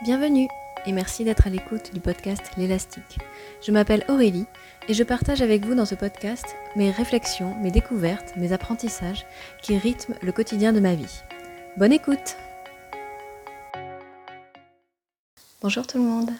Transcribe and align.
Bienvenue 0.00 0.46
et 0.86 0.92
merci 0.92 1.24
d'être 1.24 1.48
à 1.48 1.50
l'écoute 1.50 1.92
du 1.92 1.98
podcast 1.98 2.52
L'élastique. 2.56 3.18
Je 3.60 3.72
m'appelle 3.72 4.04
Aurélie 4.08 4.46
et 4.86 4.94
je 4.94 5.02
partage 5.02 5.42
avec 5.42 5.66
vous 5.66 5.74
dans 5.74 5.86
ce 5.86 5.96
podcast 5.96 6.44
mes 6.76 6.92
réflexions, 6.92 7.56
mes 7.60 7.72
découvertes, 7.72 8.36
mes 8.36 8.52
apprentissages 8.52 9.26
qui 9.60 9.76
rythment 9.76 10.14
le 10.22 10.30
quotidien 10.30 10.72
de 10.72 10.78
ma 10.78 10.94
vie. 10.94 11.22
Bonne 11.76 11.92
écoute 11.92 12.36
Bonjour 15.62 15.84
tout 15.84 15.98
le 15.98 16.04
monde 16.04 16.30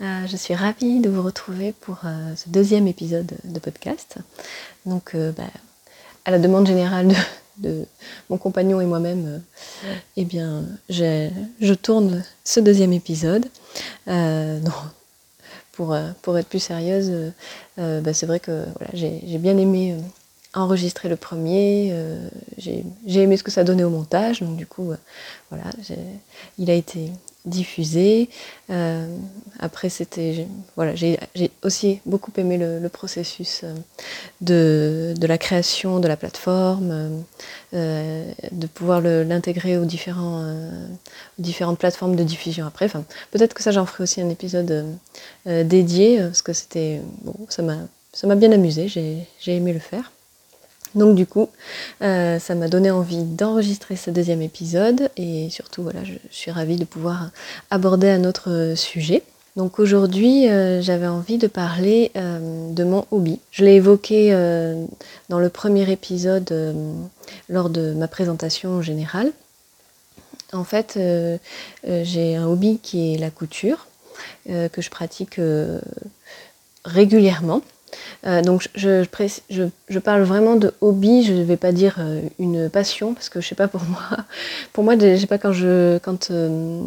euh, 0.00 0.26
je 0.26 0.36
suis 0.36 0.54
ravie 0.54 1.00
de 1.00 1.08
vous 1.08 1.22
retrouver 1.22 1.72
pour 1.72 2.00
euh, 2.04 2.34
ce 2.34 2.48
deuxième 2.48 2.88
épisode 2.88 3.32
de 3.44 3.58
podcast. 3.60 4.16
Donc, 4.86 5.14
euh, 5.14 5.30
bah, 5.30 5.44
à 6.24 6.32
la 6.32 6.40
demande 6.40 6.66
générale 6.66 7.08
de, 7.08 7.14
de 7.58 7.86
mon 8.30 8.38
compagnon 8.38 8.80
et 8.80 8.86
moi-même, 8.86 9.26
euh, 9.84 9.94
eh 10.16 10.24
bien, 10.24 10.64
je 10.88 11.74
tourne 11.74 12.24
ce 12.44 12.60
deuxième 12.60 12.92
épisode. 12.92 13.46
Euh, 14.08 14.60
pour, 15.72 15.92
euh, 15.92 16.10
pour 16.22 16.38
être 16.38 16.48
plus 16.48 16.60
sérieuse, 16.60 17.32
bah, 17.76 18.12
c'est 18.12 18.26
vrai 18.26 18.38
que 18.38 18.64
voilà, 18.78 18.92
j'ai 18.94 19.38
bien 19.38 19.58
aimé 19.58 19.96
enregistrer 20.52 21.08
le 21.08 21.16
premier, 21.16 21.92
j'ai 22.56 22.84
aimé 23.20 23.36
ce 23.36 23.42
que 23.42 23.50
ça 23.50 23.64
donnait 23.64 23.82
au 23.82 23.90
montage, 23.90 24.40
donc 24.40 24.56
du 24.56 24.66
coup, 24.66 24.92
voilà, 25.50 25.64
il 26.58 26.70
a 26.70 26.74
été 26.74 27.10
diffusé. 27.44 28.28
Euh, 28.70 29.06
après, 29.58 29.88
c'était 29.88 30.46
j'ai 30.94 31.18
aussi 31.62 32.00
beaucoup 32.06 32.32
aimé 32.36 32.58
le, 32.58 32.88
processus 32.88 33.62
euh, 33.64 35.14
de, 35.14 35.26
la 35.26 35.38
création 35.38 36.00
de 36.00 36.08
la 36.08 36.16
plateforme, 36.16 37.22
euh, 37.74 38.32
de 38.52 38.66
pouvoir 38.66 39.00
l'intégrer 39.00 39.76
aux, 39.78 39.84
différentes 39.84 41.78
plateformes 41.78 42.16
de 42.16 42.24
diffusion 42.24 42.66
après. 42.66 42.88
Peut-être 43.30 43.54
que 43.54 43.62
ça, 43.62 43.72
j'en 43.72 43.86
ferai 43.86 44.04
aussi 44.04 44.20
un 44.20 44.30
épisode 44.30 44.86
dédié 45.46 46.20
parce 46.20 46.42
que 46.42 46.52
c'était 46.52 47.00
bon, 47.22 47.34
ça 47.48 47.62
m'a 47.62 47.78
ça 48.12 48.28
m'a 48.28 48.36
bien 48.36 48.52
amusé, 48.52 48.86
j'ai 48.86 49.26
aimé 49.56 49.72
le 49.72 49.80
faire. 49.80 50.12
Donc 50.94 51.16
du 51.16 51.26
coup, 51.26 51.48
euh, 52.02 52.38
ça 52.38 52.54
m'a 52.54 52.68
donné 52.68 52.90
envie 52.90 53.24
d'enregistrer 53.24 53.96
ce 53.96 54.10
deuxième 54.10 54.42
épisode 54.42 55.10
et 55.16 55.48
surtout, 55.50 55.82
voilà, 55.82 56.04
je, 56.04 56.12
suis 56.30 56.50
ravie 56.50 56.76
de 56.76 56.84
pouvoir 56.84 57.30
aborder 57.70 58.08
un 58.10 58.24
autre 58.24 58.74
sujet. 58.76 59.22
Donc 59.56 59.78
aujourd'hui, 59.78 60.48
euh, 60.48 60.82
j'avais 60.82 61.06
envie 61.06 61.38
de 61.38 61.46
parler 61.46 62.10
euh, 62.16 62.70
de 62.72 62.84
mon 62.84 63.06
hobby. 63.10 63.40
Je 63.50 63.64
l'ai 63.64 63.74
évoqué 63.74 64.30
dans 65.28 65.38
le 65.38 65.48
premier 65.48 65.90
épisode 65.90 66.74
lors 67.48 67.70
de 67.70 67.92
ma 67.92 68.08
présentation 68.08 68.82
générale. 68.82 69.32
En 70.52 70.64
fait, 70.64 70.98
j'ai 71.84 72.36
un 72.36 72.46
hobby 72.46 72.78
qui 72.80 73.14
est 73.14 73.18
la 73.18 73.30
couture, 73.30 73.88
que 74.46 74.80
je 74.80 74.90
pratique 74.90 75.40
régulièrement. 76.84 77.62
Euh, 78.26 78.42
donc 78.42 78.68
je, 78.74 79.04
je, 79.50 79.98
parle 79.98 80.22
vraiment 80.22 80.56
de 80.56 80.72
hobby, 80.80 81.24
je 81.24 81.32
ne 81.32 81.42
vais 81.42 81.56
pas 81.56 81.72
dire 81.72 81.96
euh, 81.98 82.20
une 82.38 82.70
passion, 82.70 83.14
parce 83.14 83.28
que 83.28 83.40
je 83.40 83.48
sais 83.48 83.54
pas 83.54 83.68
pour 83.68 83.82
moi, 83.84 84.02
pour 84.72 84.84
moi, 84.84 84.94
je 84.98 85.16
sais 85.16 85.26
pas 85.26 85.38
quand 85.38 85.52
je 85.52 85.98
quand, 85.98 86.30
euh, 86.30 86.80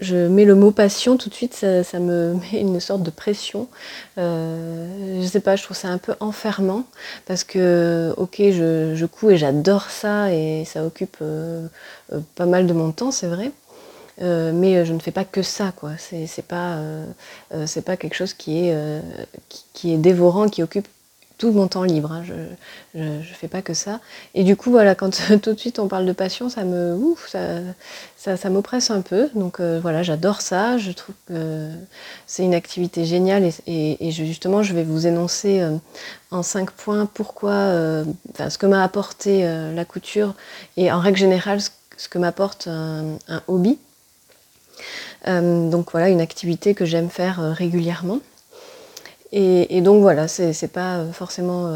je, 0.00 0.28
mets 0.28 0.44
le 0.44 0.54
mot 0.54 0.70
passion, 0.72 1.16
tout 1.16 1.28
de 1.28 1.34
suite 1.34 1.54
ça, 1.54 1.98
me 1.98 2.34
met 2.52 2.60
une 2.60 2.80
sorte 2.80 3.02
de 3.02 3.10
pression. 3.10 3.68
je 4.16 5.20
ne 5.20 5.26
sais 5.26 5.40
pas, 5.40 5.56
je 5.56 5.62
trouve 5.62 5.76
ça 5.76 5.88
un 5.88 5.98
peu 5.98 6.14
enfermant, 6.20 6.84
parce 7.26 7.44
que 7.44 8.12
ok, 8.16 8.36
je, 8.38 8.94
je 8.94 9.06
couds 9.06 9.30
et 9.30 9.36
j'adore 9.36 9.90
ça, 9.90 10.32
et 10.32 10.64
ça 10.64 10.84
occupe 10.84 11.18
pas 12.34 12.46
mal 12.46 12.66
de 12.66 12.72
mon 12.72 12.92
temps, 12.92 13.10
c'est 13.10 13.28
vrai. 13.28 13.52
Euh, 14.22 14.52
mais 14.54 14.76
euh, 14.76 14.84
je 14.84 14.92
ne 14.92 14.98
fais 14.98 15.10
pas 15.10 15.24
que 15.24 15.42
ça, 15.42 15.72
quoi. 15.74 15.92
C'est 15.98 16.46
pas, 16.46 16.76
euh, 16.76 17.06
c'est 17.66 17.84
pas 17.84 17.96
quelque 17.96 18.14
chose 18.14 18.34
qui 18.34 18.68
est, 18.68 19.02
qui, 19.72 19.92
est 19.92 19.96
dévorant, 19.98 20.48
qui 20.48 20.62
occupe 20.62 20.88
tout 21.36 21.50
mon 21.50 21.66
temps 21.66 21.82
libre. 21.82 22.12
Hein. 22.12 22.22
Je, 22.94 23.00
ne 23.00 23.22
fais 23.22 23.48
pas 23.48 23.60
que 23.60 23.74
ça. 23.74 23.98
Et 24.34 24.44
du 24.44 24.54
coup, 24.54 24.70
voilà, 24.70 24.94
quand 24.94 25.10
tout 25.42 25.52
de 25.52 25.58
suite 25.58 25.80
on 25.80 25.88
parle 25.88 26.06
de 26.06 26.12
passion, 26.12 26.48
ça 26.48 26.62
me, 26.62 26.94
ouf, 26.94 27.28
ça, 27.28 28.36
ça, 28.36 28.50
m'oppresse 28.50 28.90
un 28.90 29.00
peu. 29.00 29.28
Donc 29.34 29.60
voilà, 29.60 30.04
j'adore 30.04 30.40
ça. 30.42 30.78
Je 30.78 30.92
trouve 30.92 31.16
que 31.26 31.70
c'est 32.28 32.44
une 32.44 32.54
activité 32.54 33.04
géniale 33.04 33.50
et, 33.66 34.06
et, 34.06 34.10
justement, 34.12 34.62
je 34.62 34.74
vais 34.74 34.84
vous 34.84 35.08
énoncer 35.08 35.60
en 36.30 36.44
cinq 36.44 36.70
points 36.70 37.06
pourquoi, 37.06 38.04
enfin, 38.30 38.48
ce 38.48 38.58
que 38.58 38.66
m'a 38.66 38.84
apporté 38.84 39.42
la 39.42 39.84
couture 39.84 40.34
et 40.76 40.92
en 40.92 41.00
règle 41.00 41.18
générale 41.18 41.60
ce, 41.60 42.08
que 42.08 42.18
m'apporte 42.18 42.68
un, 42.68 43.18
un, 43.28 43.42
hobby. 43.48 43.78
Euh, 45.26 45.70
donc 45.70 45.90
voilà, 45.92 46.08
une 46.08 46.20
activité 46.20 46.74
que 46.74 46.84
j'aime 46.84 47.10
faire 47.10 47.40
euh, 47.40 47.52
régulièrement. 47.52 48.20
Et, 49.32 49.80
donc 49.80 50.00
voilà, 50.00 50.28
c'est 50.28 50.72
pas 50.72 50.98
euh, 50.98 51.12
forcément... 51.12 51.68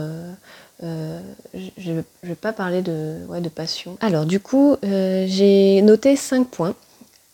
je 0.81 1.91
ne 1.91 2.03
vais 2.22 2.34
pas 2.37 2.53
parler 2.53 2.82
de, 2.82 3.16
de 3.41 3.48
passion. 3.48 3.97
Alors 4.00 4.26
du 4.26 4.38
coup, 4.38 4.76
j'ai 4.82 5.82
noté 5.82 6.14
cinq 6.14 6.47
points 6.47 6.75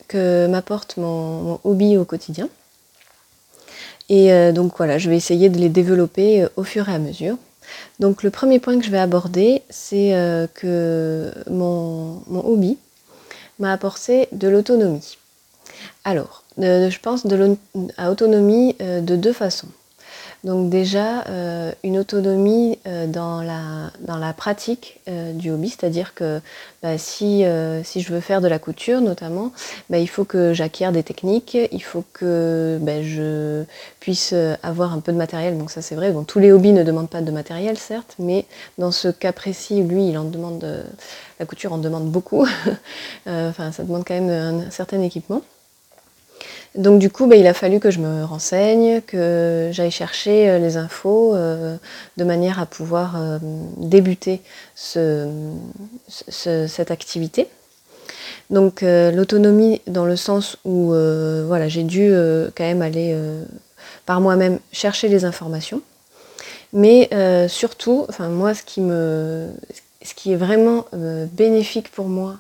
que 0.09 0.47
m'apporte 0.47 0.97
mon, 0.97 1.61
hobby 1.65 1.99
au 1.99 2.07
quotidien. 2.07 2.49
Et 4.09 4.53
donc 4.53 4.79
voilà, 4.79 4.97
je 4.97 5.11
vais 5.11 5.17
essayer 5.17 5.51
de 5.51 5.59
les 5.59 5.69
développer 5.69 6.47
au 6.57 6.65
fur 6.65 6.89
et 6.89 6.95
à 6.95 6.99
mesure. 6.99 7.37
Donc 8.01 8.23
le 8.23 8.31
premier 8.31 8.61
point 8.61 8.79
que 8.79 8.85
je 8.87 8.91
vais 8.91 8.99
aborder, 8.99 9.61
c'est 9.69 10.15
que 10.55 11.31
mon, 11.51 12.23
mon 12.29 12.47
hobby 12.47 12.79
m'a 13.59 13.75
apporté 13.75 14.29
de 14.33 14.49
l'autonomie. 14.49 15.19
Alors, 16.05 16.45
euh, 16.61 16.91
je 16.91 17.01
pense 17.01 17.27
à 17.97 18.11
autonomie 18.11 18.77
euh, 18.81 19.01
de 19.01 19.17
deux 19.17 19.33
façons. 19.33 19.69
Donc 20.45 20.69
déjà, 20.69 21.25
euh, 21.29 21.73
une 21.85 21.99
autonomie 21.99 22.79
dans, 23.09 23.41
la, 23.41 23.91
dans 24.01 24.19
la 24.19 24.35
pratique 24.35 25.01
du 25.07 25.51
hobby, 25.51 25.71
c'est-à-dire 25.71 26.13
que 26.13 26.39
bah, 26.83 26.99
si, 26.99 27.45
je 27.45 28.13
veux 28.13 28.21
faire 28.21 28.43
de 28.43 28.49
la 28.49 28.59
couture 28.59 29.01
notamment, 29.01 29.53
bah, 29.89 29.97
il 29.97 30.07
faut 30.07 30.27
que 30.27 30.53
j'acquière 30.53 30.93
des 30.93 31.03
techniques, 31.03 31.57
il 31.73 31.83
faut 31.83 32.05
que 32.13 32.79
bah, 32.83 33.03
je 33.03 33.65
puisse 34.01 34.35
avoir 34.63 34.93
un 34.93 35.01
peu 35.01 35.13
de 35.13 35.17
matériel. 35.17 35.57
Donc 35.57 35.71
ça 35.71 35.81
c'est 35.81 35.95
vrai, 35.95 36.13
tous 36.29 36.41
les 36.41 36.53
hobbies 36.53 36.75
ne 36.75 36.83
demandent 36.83 37.09
pas 37.09 37.23
de 37.23 37.33
matériel 37.33 37.79
certes, 37.79 38.15
mais 38.19 38.45
dans 38.77 38.93
ce 38.93 39.09
cas 39.09 39.33
précis, 39.33 39.83
lui, 39.83 40.11
il 40.11 40.19
en 40.19 40.25
demande, 40.25 40.85
la 41.41 41.47
couture 41.47 41.73
en 41.73 41.79
demande 41.79 42.11
beaucoup. 42.11 42.47
enfin, 43.27 43.73
ça 43.73 43.83
demande 43.83 44.05
quand 44.07 44.21
même 44.21 44.67
un 44.67 44.71
certain 44.71 45.01
équipement. 45.01 45.41
Donc 46.75 46.99
du 46.99 47.09
coup, 47.09 47.27
bah, 47.27 47.37
il 47.37 47.47
a 47.47 47.55
fallu 47.55 47.79
que 47.79 47.93
je 47.93 48.01
me 48.01 48.25
renseigne, 48.25 49.01
que 49.03 49.71
j'aille 49.73 49.93
chercher 49.93 50.51
euh, 50.51 50.59
les 50.59 50.77
infos 50.77 51.35
euh, 51.35 51.77
de 52.17 52.25
manière 52.25 52.59
à 52.59 52.67
pouvoir 52.67 53.15
euh, 53.17 53.39
débuter 53.77 54.41
cette 54.75 55.31
activité. 56.91 57.47
Donc 58.51 58.83
l'autonomie 58.83 59.81
dans 59.87 60.05
le 60.05 60.17
sens 60.17 60.59
où 60.65 60.93
voilà, 61.47 61.69
j'ai 61.69 61.83
dû 61.83 62.13
quand 62.55 62.65
même 62.65 62.83
aller 62.83 63.17
par 64.05 64.21
moi-même 64.21 64.59
chercher 64.71 65.09
les 65.09 65.25
informations. 65.25 65.81
Mais 66.75 67.09
surtout, 67.49 68.07
moi 68.21 68.53
ce 68.53 68.63
qui 68.63 70.33
est 70.33 70.37
vraiment 70.37 70.85
bénéfique 71.33 71.91
pour 71.91 72.07
moi 72.07 72.37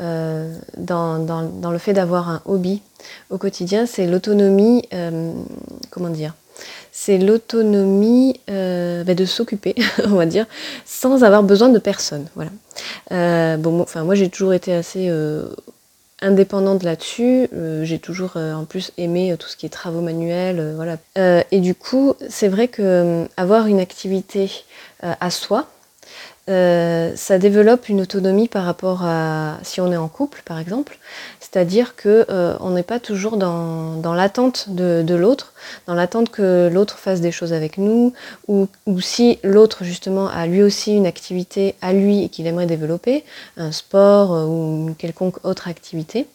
euh, 0.00 0.54
dans, 0.76 1.70
le 1.72 1.78
fait 1.78 1.92
d'avoir 1.92 2.28
un 2.28 2.40
hobby 2.44 2.82
au 3.30 3.38
quotidien, 3.38 3.86
c'est 3.86 4.06
l'autonomie, 4.06 4.86
euh, 4.92 5.32
comment 5.90 6.10
dire 6.10 6.34
c'est 6.90 7.18
l'autonomie 7.18 8.40
euh, 8.50 9.04
bah, 9.04 9.14
de 9.14 9.24
s'occuper, 9.24 9.76
on 10.04 10.16
va 10.16 10.26
dire, 10.26 10.46
sans 10.84 11.22
avoir 11.22 11.44
besoin 11.44 11.68
de 11.68 11.78
personne. 11.78 12.26
Voilà. 12.34 13.56
bon, 13.56 13.80
enfin, 13.80 14.02
moi 14.02 14.16
j'ai 14.16 14.28
toujours 14.28 14.52
été 14.52 14.72
assez 14.74 15.08
indépendante 16.20 16.82
là-dessus. 16.82 17.48
j'ai 17.82 17.98
toujours 18.00 18.36
en 18.36 18.64
plus 18.64 18.90
aimé 18.98 19.36
tout 19.38 19.46
ce 19.46 19.56
qui 19.56 19.66
est 19.66 19.68
travaux 19.68 20.00
manuels, 20.00 20.74
voilà. 20.74 20.96
et 21.52 21.60
du 21.60 21.76
coup, 21.76 22.14
c'est 22.28 22.48
vrai 22.48 22.66
que 22.66 23.28
avoir 23.36 23.68
une 23.68 23.78
activité 23.78 24.50
à 25.00 25.30
soi, 25.30 25.68
euh, 26.48 27.12
ça 27.14 27.38
développe 27.38 27.88
une 27.88 28.00
autonomie 28.00 28.48
par 28.48 28.64
rapport 28.64 29.04
à 29.04 29.58
si 29.62 29.80
on 29.80 29.92
est 29.92 29.96
en 29.96 30.08
couple, 30.08 30.42
par 30.44 30.58
exemple. 30.58 30.98
C'est-à-dire 31.40 31.94
que 31.94 32.26
euh, 32.30 32.56
on 32.60 32.70
n'est 32.70 32.82
pas 32.82 33.00
toujours 33.00 33.36
dans, 33.36 33.96
dans 33.96 34.14
l'attente 34.14 34.70
de, 34.70 35.02
de 35.02 35.14
l'autre, 35.14 35.52
dans 35.86 35.94
l'attente 35.94 36.30
que 36.30 36.70
l'autre 36.72 36.98
fasse 36.98 37.20
des 37.20 37.32
choses 37.32 37.52
avec 37.52 37.76
nous, 37.76 38.14
ou, 38.48 38.68
ou 38.86 39.00
si 39.00 39.38
l'autre 39.42 39.84
justement 39.84 40.28
a 40.28 40.46
lui 40.46 40.62
aussi 40.62 40.94
une 40.94 41.06
activité 41.06 41.74
à 41.82 41.92
lui 41.92 42.24
et 42.24 42.28
qu'il 42.30 42.46
aimerait 42.46 42.66
développer, 42.66 43.24
un 43.58 43.72
sport 43.72 44.32
euh, 44.34 44.44
ou 44.46 44.88
une 44.88 44.94
quelconque 44.94 45.44
autre 45.44 45.68
activité. 45.68 46.26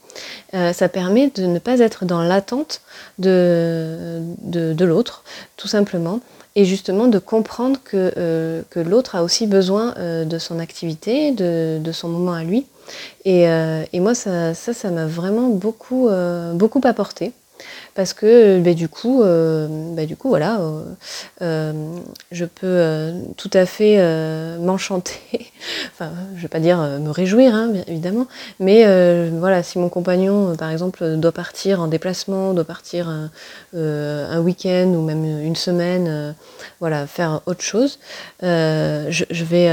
ça 0.52 0.90
permet 0.90 1.32
de 1.34 1.48
ne 1.48 1.58
pas 1.58 1.80
être 1.80 2.06
dans 2.06 2.22
l'attente 2.22 2.82
de, 3.18 4.22
de, 4.44 4.74
de 4.74 4.86
l'autre, 4.86 5.24
tout 5.58 5.68
simplement, 5.68 6.20
et 6.56 6.66
justement 6.66 7.08
de 7.08 7.20
comprendre 7.20 7.80
que, 7.84 8.64
que 8.70 8.80
l'autre 8.80 9.16
a 9.16 9.24
aussi 9.24 9.48
besoin 9.48 9.96
de 10.26 10.38
son 10.38 10.60
activité, 10.60 11.32
de, 11.32 11.80
de, 11.80 11.92
son 11.92 12.10
moment 12.10 12.34
à 12.34 12.44
lui. 12.44 12.66
Et, 13.26 13.44
et 13.46 14.00
moi, 14.00 14.14
ça, 14.14 14.54
ça, 14.54 14.74
ça 14.74 14.92
m'a 14.92 15.08
vraiment 15.08 15.50
beaucoup, 15.50 16.10
beaucoup 16.54 16.82
apporté 16.84 17.32
parce 17.96 18.14
que 18.14 18.60
bah, 18.60 18.74
du 18.74 18.90
coup, 18.90 19.22
euh, 19.22 19.68
bah, 19.96 20.06
du 20.06 20.16
coup 20.16 20.30
voilà, 20.30 20.60
euh, 20.60 20.84
euh, 21.42 21.74
je 22.32 22.46
peux 22.46 23.14
tout 23.38 23.52
à 23.54 23.66
fait 23.66 23.98
m'enchanter. 24.60 25.52
enfin, 25.94 26.12
je 26.36 26.42
vais 26.42 26.48
pas 26.48 26.60
dire 26.60 26.80
me 26.80 27.10
réjouir, 27.10 27.54
hein, 27.54 27.70
bien 27.70 27.84
évidemment, 27.88 28.28
mais 28.60 28.84
voilà, 29.32 29.64
si 29.64 29.80
mon 29.80 29.90
compagnon, 29.90 30.56
par 30.56 30.72
exemple, 30.72 31.18
doit 31.18 31.32
partir 31.32 31.82
en 31.82 31.88
déplacement, 31.88 32.54
doit 32.54 32.64
partir 32.64 33.10
un, 33.10 34.40
week-end 34.40 34.88
ou 34.88 35.02
même 35.02 35.24
une 35.24 35.56
semaine, 35.56 36.36
voilà, 36.80 37.08
faire 37.08 37.42
autre 37.46 37.62
chose, 37.62 38.00
je, 38.42 39.24
je, 39.30 39.44
vais 39.44 39.70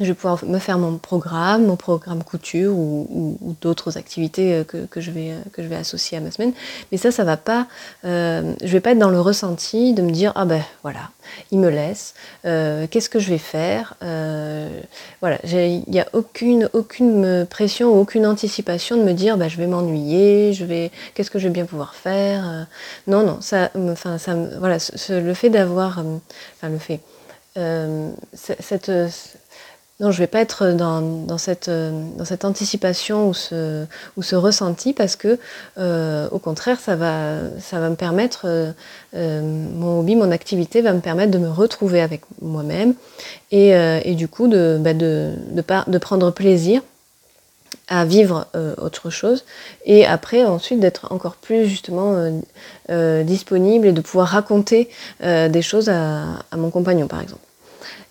je 0.00 0.06
vais 0.06 0.14
pouvoir 0.14 0.44
me 0.44 0.58
faire 0.58 0.78
mon 0.78 0.98
programme, 0.98 1.66
mon 1.66 1.76
programme 1.76 2.22
couture 2.22 2.74
ou, 2.76 3.56
d'autres 3.60 3.96
activités 3.96 4.54
euh, 4.54 4.64
que, 4.64 5.00
je 5.00 5.10
vais, 5.10 5.30
euh, 5.30 5.38
que 5.52 5.62
je 5.62 5.68
vais 5.68 5.76
associer 5.76 6.18
à 6.18 6.20
ma 6.20 6.30
semaine. 6.30 6.52
Mais 6.92 6.98
ça, 6.98 7.10
ça 7.10 7.24
va 7.24 7.36
pas. 7.36 7.66
Euh, 8.04 8.52
je 8.62 8.72
vais 8.72 8.80
pas 8.80 8.92
être 8.92 8.98
dans 8.98 9.10
le 9.10 9.20
ressenti 9.20 9.94
de 9.94 10.02
me 10.02 10.10
dire 10.10 10.32
ah 10.34 10.44
ben 10.44 10.62
voilà, 10.82 11.10
il 11.50 11.58
me 11.58 11.70
laisse. 11.70 12.14
Qu'est-ce 12.44 13.08
que 13.08 13.18
je 13.18 13.30
vais 13.30 13.38
faire 13.38 13.94
Voilà, 15.20 15.38
il 15.44 15.84
n'y 15.88 16.00
a 16.00 16.06
aucune 16.12 16.68
aucune 16.72 17.46
pression, 17.48 17.98
aucune 17.98 18.26
anticipation 18.26 18.96
de 18.96 19.02
me 19.02 19.12
dire 19.12 19.36
bah, 19.36 19.48
je 19.48 19.56
vais 19.56 19.66
m'ennuyer, 19.66 20.52
je 20.52 20.64
vais 20.64 20.90
qu'est-ce 21.14 21.30
que 21.30 21.38
je 21.38 21.48
vais 21.48 21.54
bien 21.54 21.64
pouvoir 21.64 21.94
faire. 21.94 22.66
non 23.06 23.22
non, 23.24 23.40
ça, 23.40 23.70
enfin 23.74 24.18
ça, 24.18 24.34
voilà, 24.58 24.78
le 25.08 25.34
fait 25.34 25.50
d'avoir, 25.50 25.98
enfin 25.98 26.68
le 26.68 26.78
fait 26.78 27.00
cette 28.34 28.90
non, 29.98 30.10
je 30.10 30.18
ne 30.18 30.24
vais 30.24 30.26
pas 30.26 30.40
être 30.40 30.72
dans, 30.72 31.38
cette, 31.38 31.70
dans 31.70 32.24
cette 32.26 32.44
anticipation 32.44 33.28
ou 33.30 33.32
ce, 33.32 34.34
ressenti 34.34 34.92
parce 34.92 35.16
que, 35.16 35.38
euh, 35.78 36.28
au 36.32 36.38
contraire, 36.38 36.78
ça 36.78 36.96
va, 36.96 37.40
me 37.88 37.94
permettre, 37.94 38.42
euh, 38.44 38.72
euh, 39.14 39.40
mon 39.40 40.00
hobby, 40.00 40.14
mon 40.14 40.30
activité 40.32 40.82
va 40.82 40.92
me 40.92 41.00
permettre 41.00 41.30
de 41.30 41.38
me 41.38 41.48
retrouver 41.48 42.02
avec 42.02 42.20
moi-même 42.42 42.92
et, 43.50 44.14
du 44.14 44.28
coup 44.28 44.48
de, 44.48 44.78
bah 44.78 44.92
de, 44.92 45.98
prendre 45.98 46.30
plaisir 46.30 46.82
à 47.88 48.04
vivre 48.04 48.46
autre 48.78 49.10
chose 49.10 49.44
et 49.84 50.04
après 50.04 50.44
ensuite 50.44 50.80
d'être 50.80 51.12
encore 51.12 51.36
plus 51.36 51.66
justement 51.66 52.42
disponible 52.88 53.86
et 53.86 53.92
de 53.92 54.00
pouvoir 54.00 54.28
raconter 54.28 54.90
des 55.22 55.62
choses 55.62 55.88
à 55.88 56.56
mon 56.56 56.70
compagnon 56.70 57.06
par 57.06 57.22
exemple. 57.22 57.40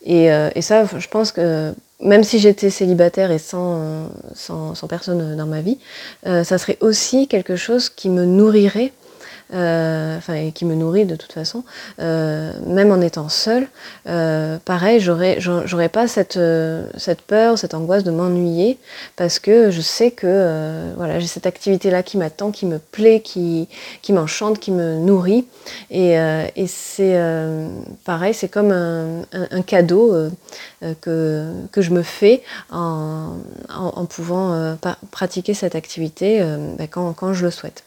Euh, 0.07 0.49
et, 0.55 0.61
ça, 0.61 0.85
je 0.85 1.07
pense 1.07 1.31
que 1.31 1.73
même 2.01 2.23
si 2.23 2.39
j'étais 2.39 2.69
célibataire 2.69 3.31
et 3.31 3.39
sans, 3.39 4.09
sans, 4.33 4.75
sans, 4.75 4.87
personne 4.87 5.35
dans 5.35 5.45
ma 5.45 5.61
vie, 5.61 5.79
euh, 6.27 6.43
ça 6.43 6.57
serait 6.57 6.77
aussi 6.81 7.27
quelque 7.27 7.55
chose 7.55 7.89
qui 7.89 8.09
me 8.09 8.25
nourrirait 8.25 8.91
euh, 8.91 9.04
enfin, 9.51 10.33
et 10.33 10.51
qui 10.51 10.65
me 10.65 10.75
nourrit 10.75 11.05
de 11.05 11.15
toute 11.15 11.31
façon, 11.31 11.63
euh, 11.99 12.51
même 12.65 12.91
en 12.91 13.01
étant 13.01 13.29
seule, 13.29 13.67
euh, 14.07 14.57
pareil, 14.65 14.99
j'aurais, 14.99 15.37
j'aurais 15.39 15.89
pas 15.89 16.07
cette, 16.07 16.39
cette 16.97 17.21
peur, 17.21 17.57
cette 17.57 17.73
angoisse 17.73 18.03
de 18.03 18.11
m'ennuyer, 18.11 18.77
parce 19.15 19.39
que 19.39 19.71
je 19.71 19.81
sais 19.81 20.11
que 20.11 20.93
voilà, 20.97 21.19
j'ai 21.19 21.27
cette 21.27 21.45
activité-là 21.45 22.03
qui 22.03 22.17
m'attend, 22.17 22.51
qui 22.51 22.65
me 22.65 22.79
plaît, 22.79 23.21
qui, 23.21 23.67
qui 24.01 24.13
m'enchante, 24.13 24.59
qui 24.59 24.71
me 24.71 24.97
nourrit, 24.97 25.45
et, 25.91 26.13
et 26.55 26.67
c'est 26.67 27.19
pareil, 28.03 28.33
c'est 28.33 28.49
comme 28.49 28.71
un, 28.71 29.21
un, 29.31 29.61
cadeau 29.61 30.15
que, 31.01 31.51
que 31.71 31.81
je 31.81 31.91
me 31.91 32.03
fais 32.03 32.41
en, 32.71 33.37
en, 33.69 34.05
pouvant 34.05 34.77
pratiquer 35.11 35.53
cette 35.53 35.75
activité 35.75 36.39
ben, 36.77 36.87
quand, 36.87 37.13
quand 37.13 37.33
je 37.33 37.45
le 37.45 37.51
souhaite. 37.51 37.84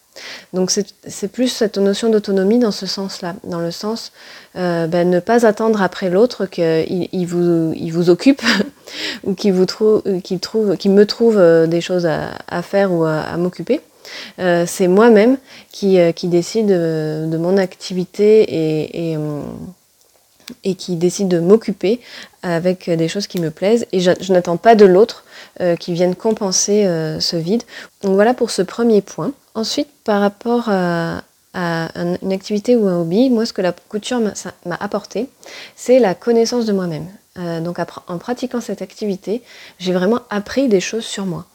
Donc 0.53 0.70
c'est 0.70 1.29
plus 1.29 1.49
cette 1.49 1.79
notion 1.79 2.11
d'autonomie 2.11 2.59
dans 2.59 2.70
ce 2.70 2.87
sens-là, 2.87 3.35
dans 3.44 3.61
le 3.61 3.70
sens 3.70 4.12
euh, 4.56 4.87
ben, 4.87 5.09
ne 5.09 5.20
pas 5.20 5.47
attendre 5.47 5.82
après 5.82 6.11
l'autre 6.11 6.47
qu'il 6.47 7.09
il 7.12 7.26
vous, 7.26 8.11
occupe 8.11 8.43
ou 9.25 9.35
qu'il 9.35 9.55
trouve, 9.67 10.03
qu'il 10.79 10.91
me 10.91 11.05
trouve 11.05 11.38
euh, 11.38 11.67
des 11.67 11.81
choses 11.81 12.06
à, 12.06 12.62
faire 12.62 12.93
ou 12.93 13.05
à, 13.05 13.37
m'occuper. 13.37 13.81
Euh, 14.38 14.65
c'est 14.67 14.88
moi-même 14.88 15.37
qui, 15.70 15.99
qui, 16.15 16.29
décide 16.29 16.69
de, 16.69 17.37
mon 17.38 17.56
activité 17.59 19.12
et 20.65 20.75
qui 20.75 20.97
décide 20.97 21.29
de 21.29 21.41
m'occuper 21.41 22.00
avec 22.43 22.88
des 22.88 23.08
choses 23.08 23.26
qui 23.26 23.40
me 23.40 23.50
plaisent 23.50 23.87
et 23.93 24.00
je, 24.00 24.32
n'attends 24.32 24.56
pas 24.56 24.75
de 24.75 24.85
l'autre 24.85 25.25
qui 25.81 25.93
vienne 25.93 26.14
compenser 26.14 26.85
ce 27.19 27.37
vide. 27.37 27.62
Donc 28.02 28.14
voilà 28.14 28.32
pour 28.32 28.50
ce 28.50 28.62
premier 28.62 29.02
point. 29.02 29.32
Ensuite, 29.55 29.88
par 30.05 30.20
rapport 30.20 30.69
à, 30.69 31.23
une 31.55 32.32
activité 32.32 32.76
ou 32.76 32.87
un 32.87 33.00
hobby, 33.00 33.31
moi, 33.31 33.44
ce 33.44 33.52
que 33.52 33.62
la 33.62 33.73
couture 33.73 34.20
m'a 34.20 34.76
apporté, 34.79 35.29
c'est 35.75 35.99
la 35.99 36.14
connaissance 36.14 36.67
de 36.67 36.73
moi-même. 36.73 37.08
Euh, 37.38 37.61
donc, 37.61 37.79
en 38.06 38.19
pratiquant 38.19 38.61
cette 38.61 38.82
activité, 38.82 39.43
j'ai 39.79 39.93
vraiment 39.93 40.20
appris 40.31 40.69
des 40.69 40.81
choses 40.81 41.05
sur 41.05 41.26
moi. 41.26 41.46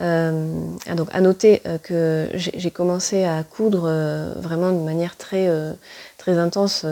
Euh, 0.00 0.46
donc, 0.94 1.08
à 1.12 1.20
noter 1.20 1.62
euh, 1.66 1.78
que 1.78 2.28
j'ai 2.34 2.70
commencé 2.70 3.24
à 3.24 3.42
coudre 3.42 3.90
vraiment 4.36 4.72
de 4.72 4.84
manière 4.84 5.16
très, 5.16 5.48
très 6.18 6.38
intense 6.38 6.86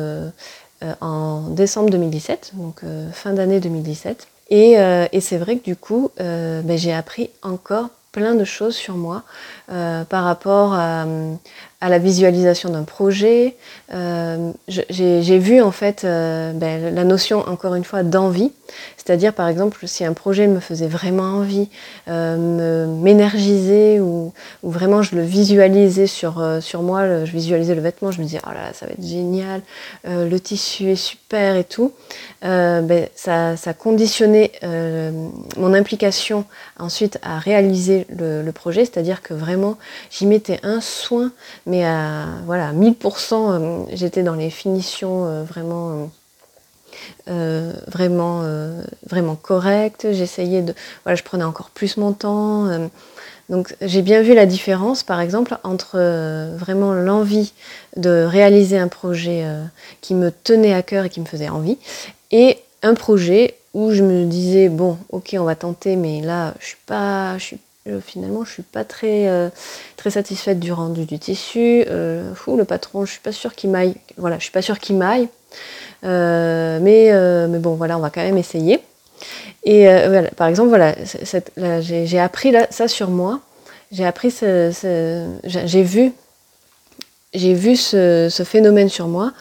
en 1.00 1.43
décembre 1.50 1.91
2017, 1.91 2.53
donc 2.55 2.82
fin 3.12 3.32
d'année 3.32 3.61
2017. 3.61 4.29
Et, 4.50 4.77
c'est 5.21 5.38
vrai 5.38 5.59
que 5.59 5.65
du 5.65 5.77
coup, 5.77 6.11
ben, 6.19 6.77
j'ai 6.77 6.93
appris 6.93 7.31
encore 7.43 7.88
plein 8.12 8.35
de 8.35 8.44
choses 8.44 8.75
sur 8.75 8.94
moi 8.94 9.23
euh, 9.70 10.02
par 10.02 10.25
rapport 10.25 10.75
à, 10.75 11.06
la 11.81 11.99
visualisation 11.99 12.70
d'un 12.70 12.82
projet. 12.82 13.56
Euh, 13.94 14.50
J'ai 14.69 15.38
vu 15.38 15.62
en 15.62 15.70
fait 15.70 16.02
euh, 16.05 16.52
ben, 16.52 16.93
la 16.94 17.05
notion 17.05 17.38
encore 17.49 17.75
une 17.75 17.84
fois 17.84 18.02
d'envie, 18.02 18.52
c'est-à-dire 18.99 19.32
par 19.32 19.49
exemple 19.49 19.78
si 19.87 20.05
un 20.05 20.12
projet 20.12 20.46
me 20.46 20.61
faisait 20.61 20.88
vraiment 20.88 21.38
envie, 21.38 21.69
m'énergiser 22.08 24.00
ou, 24.00 24.32
vraiment 24.62 25.02
je 25.02 25.14
le 25.14 25.22
visualisais 25.22 26.06
sur, 26.06 26.43
moi, 26.82 27.25
je 27.25 27.32
visualisais 27.32 27.75
le 27.75 27.81
vêtement, 27.81 28.11
je 28.11 28.19
me 28.19 28.25
disais 28.25 28.40
oh 28.44 28.50
là, 28.50 28.64
là 28.64 28.72
ça 28.75 28.87
va 28.87 28.93
être 28.93 29.06
génial, 29.06 29.62
le 30.05 30.37
tissu 30.38 30.90
est 30.90 30.96
super 30.96 31.56
et 31.56 31.64
tout, 31.64 31.93
ben, 32.43 33.06
ça, 33.14 33.56
ça 33.56 33.72
conditionnait 33.72 34.52
mon 35.56 35.72
implication 35.72 36.44
ensuite 36.79 37.19
à 37.22 37.39
réaliser 37.39 38.06
le, 38.10 38.43
le 38.43 38.53
projet, 38.53 38.84
c'est-à-dire 38.84 39.22
que 39.22 39.32
vraiment 39.32 39.59
j'y 40.10 40.26
mettais 40.26 40.60
un 40.62 40.81
soin 40.81 41.32
mais 41.67 41.84
à 41.84 42.26
voilà, 42.46 42.72
1000%, 42.72 43.34
euh, 43.34 43.84
j'étais 43.93 44.22
dans 44.22 44.34
les 44.34 44.50
finitions 44.50 45.26
euh, 45.26 45.43
vraiment. 45.44 46.10
Euh, 47.29 47.72
vraiment 47.86 48.43
vraiment 49.08 49.36
correctes 49.36 50.08
j'essayais 50.10 50.60
de 50.60 50.74
voilà 51.05 51.14
je 51.14 51.22
prenais 51.22 51.44
encore 51.44 51.70
plus 51.70 51.96
mon 51.96 52.12
temps 52.12 52.67
donc 53.48 53.74
j'ai 53.81 54.02
bien 54.02 54.22
vu 54.22 54.34
la 54.34 54.44
différence 54.44 55.02
par 55.02 55.20
exemple 55.20 55.56
entre 55.62 55.98
vraiment 56.56 56.93
l'envie 56.93 57.52
de 57.96 58.24
réaliser 58.24 58.76
un 58.76 58.88
projet 58.88 59.46
qui 60.00 60.14
me 60.14 60.31
tenait 60.31 60.74
à 60.74 60.82
cœur 60.82 61.05
et 61.05 61.10
qui 61.10 61.20
me 61.20 61.26
faisait 61.26 61.48
envie 61.48 61.79
et 62.32 62.58
un 62.82 62.94
projet 62.94 63.55
où 63.72 63.93
je 63.93 64.02
me 64.02 64.24
disais 64.24 64.69
bon 64.69 64.98
ok 65.10 65.36
on 65.38 65.44
va 65.44 65.55
tenter 65.55 65.96
mais 65.96 66.20
là 66.20 66.55
je 66.58 66.67
suis 66.67 66.76
pas 66.86 67.38
je 67.38 67.44
suis 67.44 67.58
euh, 67.91 68.01
finalement, 68.01 68.44
je 68.44 68.53
suis 68.53 68.63
pas 68.63 68.85
très, 68.85 69.29
euh, 69.29 69.49
très 69.97 70.11
satisfaite 70.11 70.61
du 70.61 70.73
rendu 70.73 71.05
du 71.05 71.19
tissu. 71.19 71.85
Euh, 71.89 72.35
fou, 72.35 72.56
le 72.56 72.65
patron, 72.65 73.05
je 73.05 73.13
suis 73.13 73.20
pas 73.20 73.32
sûre 73.32 73.55
qu'il 73.55 73.70
m'aille. 73.70 73.94
Voilà, 74.17 74.39
je 74.39 74.44
suis 74.44 74.53
pas 74.53 74.63
sûre 74.63 74.79
qu'il 74.79 74.97
m'aille. 74.97 75.29
mais, 76.03 77.13
mais 77.49 77.59
bon, 77.59 77.75
voilà, 77.75 77.99
on 77.99 78.01
va 78.01 78.11
quand 78.11 78.23
même 78.23 78.39
essayer. 78.39 78.81
Et 79.65 79.87
par 80.37 80.49
exemple, 80.49 80.70
voilà, 80.70 80.94
j'ai 81.81 82.19
appris 82.19 82.55
ça 82.70 82.89
sur 82.89 83.11
moi. 83.11 83.41
J'ai 83.93 84.06
appris 84.06 84.31
j'ai 84.41 85.82
vu 85.82 86.13
j'ai 87.32 87.55
vu 87.55 87.77
ce, 87.77 88.43
phénomène 88.44 88.89
sur 88.89 89.09
moi 89.09 89.32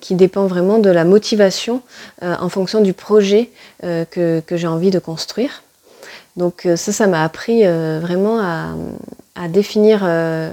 qui 0.00 0.14
dépend 0.14 0.46
vraiment 0.46 0.78
de 0.78 0.90
la 0.90 1.04
motivation 1.04 1.82
en 2.22 2.48
fonction 2.48 2.80
du 2.80 2.92
projet 2.92 3.50
que 3.82 4.42
j'ai 4.52 4.66
envie 4.68 4.90
de 4.90 5.00
construire. 5.00 5.62
Donc 6.36 6.66
euh, 6.66 6.76
ça, 6.76 6.92
ça 6.92 7.06
m'a 7.06 7.22
appris 7.24 7.66
euh, 7.66 7.98
vraiment 8.00 8.40
à, 8.40 9.48
définir 9.48 10.00
euh, 10.02 10.50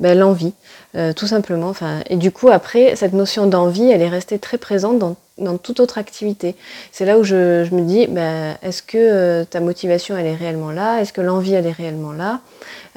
ben, 0.00 0.18
L'envie, 0.18 0.54
tout 1.16 1.26
simplement. 1.26 1.68
Enfin, 1.68 2.00
et 2.08 2.16
du 2.16 2.30
coup, 2.30 2.48
après, 2.48 2.96
cette 2.96 3.12
notion 3.12 3.46
d'envie, 3.46 3.90
elle 3.90 4.02
est 4.02 4.08
restée 4.08 4.38
très 4.38 4.58
présente 4.58 4.98
dans 4.98 5.16
dans 5.38 5.58
toute 5.58 5.80
autre 5.80 5.98
activité. 5.98 6.54
C'est 6.92 7.04
là 7.04 7.18
où 7.18 7.24
je, 7.24 7.34
me 7.74 7.82
dis, 7.82 8.06
bah, 8.06 8.56
est-ce 8.62 8.82
que 8.82 8.96
euh, 8.96 9.44
ta 9.44 9.60
motivation, 9.60 10.16
elle 10.16 10.26
est 10.26 10.34
réellement 10.34 10.70
là? 10.70 11.00
Est-ce 11.00 11.12
que 11.12 11.20
l'envie, 11.20 11.52
elle 11.52 11.66
est 11.66 11.72
réellement 11.72 12.12
là? 12.12 12.40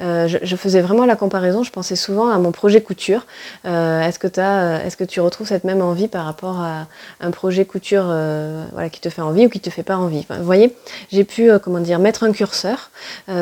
Euh, 0.00 0.26
je, 0.26 0.56
faisais 0.56 0.80
vraiment 0.80 1.04
la 1.04 1.16
comparaison, 1.16 1.62
je 1.62 1.70
pensais 1.70 1.96
souvent 1.96 2.30
à 2.30 2.38
mon 2.38 2.50
projet 2.50 2.80
couture. 2.80 3.26
Euh, 3.66 4.00
est-ce, 4.00 4.18
que 4.18 4.28
est-ce 4.28 4.96
que 4.96 5.04
tu 5.04 5.20
retrouves 5.20 5.48
cette 5.48 5.64
même 5.64 5.82
envie 5.82 6.08
par 6.08 6.24
rapport 6.24 6.60
à 6.60 6.86
un 7.20 7.30
projet 7.30 7.66
couture 7.66 8.04
voilà, 8.04 8.88
qui 8.90 9.00
te 9.00 9.10
fait 9.10 9.22
envie 9.22 9.46
ou 9.46 9.50
qui 9.50 9.60
te 9.60 9.68
fait 9.68 9.82
pas 9.82 9.96
envie? 9.96 10.24
Vous 10.30 10.44
voyez, 10.44 10.74
j'ai 11.12 11.24
pu 11.24 11.50
comment 11.62 11.80
dire, 11.80 11.98
mettre 11.98 12.24
un 12.24 12.32
curseur 12.32 12.90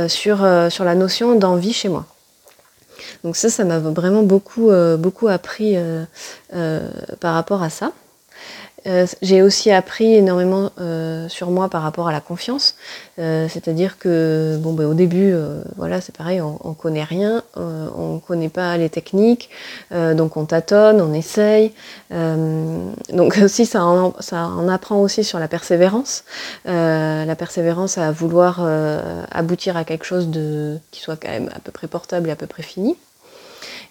sur, 0.09 0.38
sur 0.71 0.85
la 0.85 0.95
notion 0.97 1.37
d'envie 1.37 1.73
chez 1.73 1.88
moi. 1.88 2.07
Donc 3.25 3.37
ça, 3.37 3.49
ça 3.49 3.64
m'a 3.64 3.78
vraiment 3.78 4.23
beaucoup, 4.23 4.71
beaucoup 4.99 5.28
appris 5.28 5.76
par 7.21 7.35
rapport 7.35 7.62
à 7.62 7.71
ça. 7.71 7.93
Euh, 8.88 9.07
j'ai 9.23 9.42
aussi 9.42 9.71
appris 9.71 10.14
énormément 10.14 10.71
euh, 10.80 11.28
sur 11.28 11.50
moi 11.50 11.68
par 11.68 11.83
rapport 11.83 12.09
à 12.09 12.12
la 12.12 12.21
confiance. 12.21 12.75
Euh, 13.18 13.47
c'est-à-dire 13.49 13.99
que 13.99 14.57
bon, 14.61 14.73
ben, 14.73 14.87
au 14.87 14.95
début, 14.95 15.35
voilà, 15.76 16.00
c'est 16.00 16.16
pareil, 16.16 16.40
on, 16.40 16.59
on 16.64 16.75
connaît 16.75 17.04
rien, 17.04 17.42
on 17.57 18.14
ne 18.14 18.18
connaît 18.21 18.49
pas 18.49 18.76
les 18.76 18.88
techniques, 18.88 19.50
donc 19.90 20.37
on 20.37 20.45
tâtonne, 20.45 21.00
on 21.00 21.12
essaye. 21.12 21.73
donc 22.11 23.38
aussi, 23.42 23.66
ça 23.66 23.85
en, 23.85 24.14
ça 24.21 24.47
en, 24.47 24.68
apprend 24.68 25.00
aussi 25.00 25.25
sur 25.25 25.38
la 25.38 25.49
persévérance, 25.49 26.25
la 26.64 27.35
persévérance 27.37 27.99
à 27.99 28.11
vouloir 28.12 28.66
aboutir 29.30 29.76
à 29.76 29.85
quelque 29.85 30.04
chose 30.04 30.28
de 30.28 30.78
qui 30.90 31.00
soit 31.00 31.16
quand 31.16 31.30
même 31.30 31.50
à 31.54 31.61
peu 31.61 31.73
près 31.73 31.88
portable 31.88 32.28
et 32.28 32.33
à 32.33 32.37
peu 32.37 32.47
près 32.47 32.62
fini. 32.62 32.97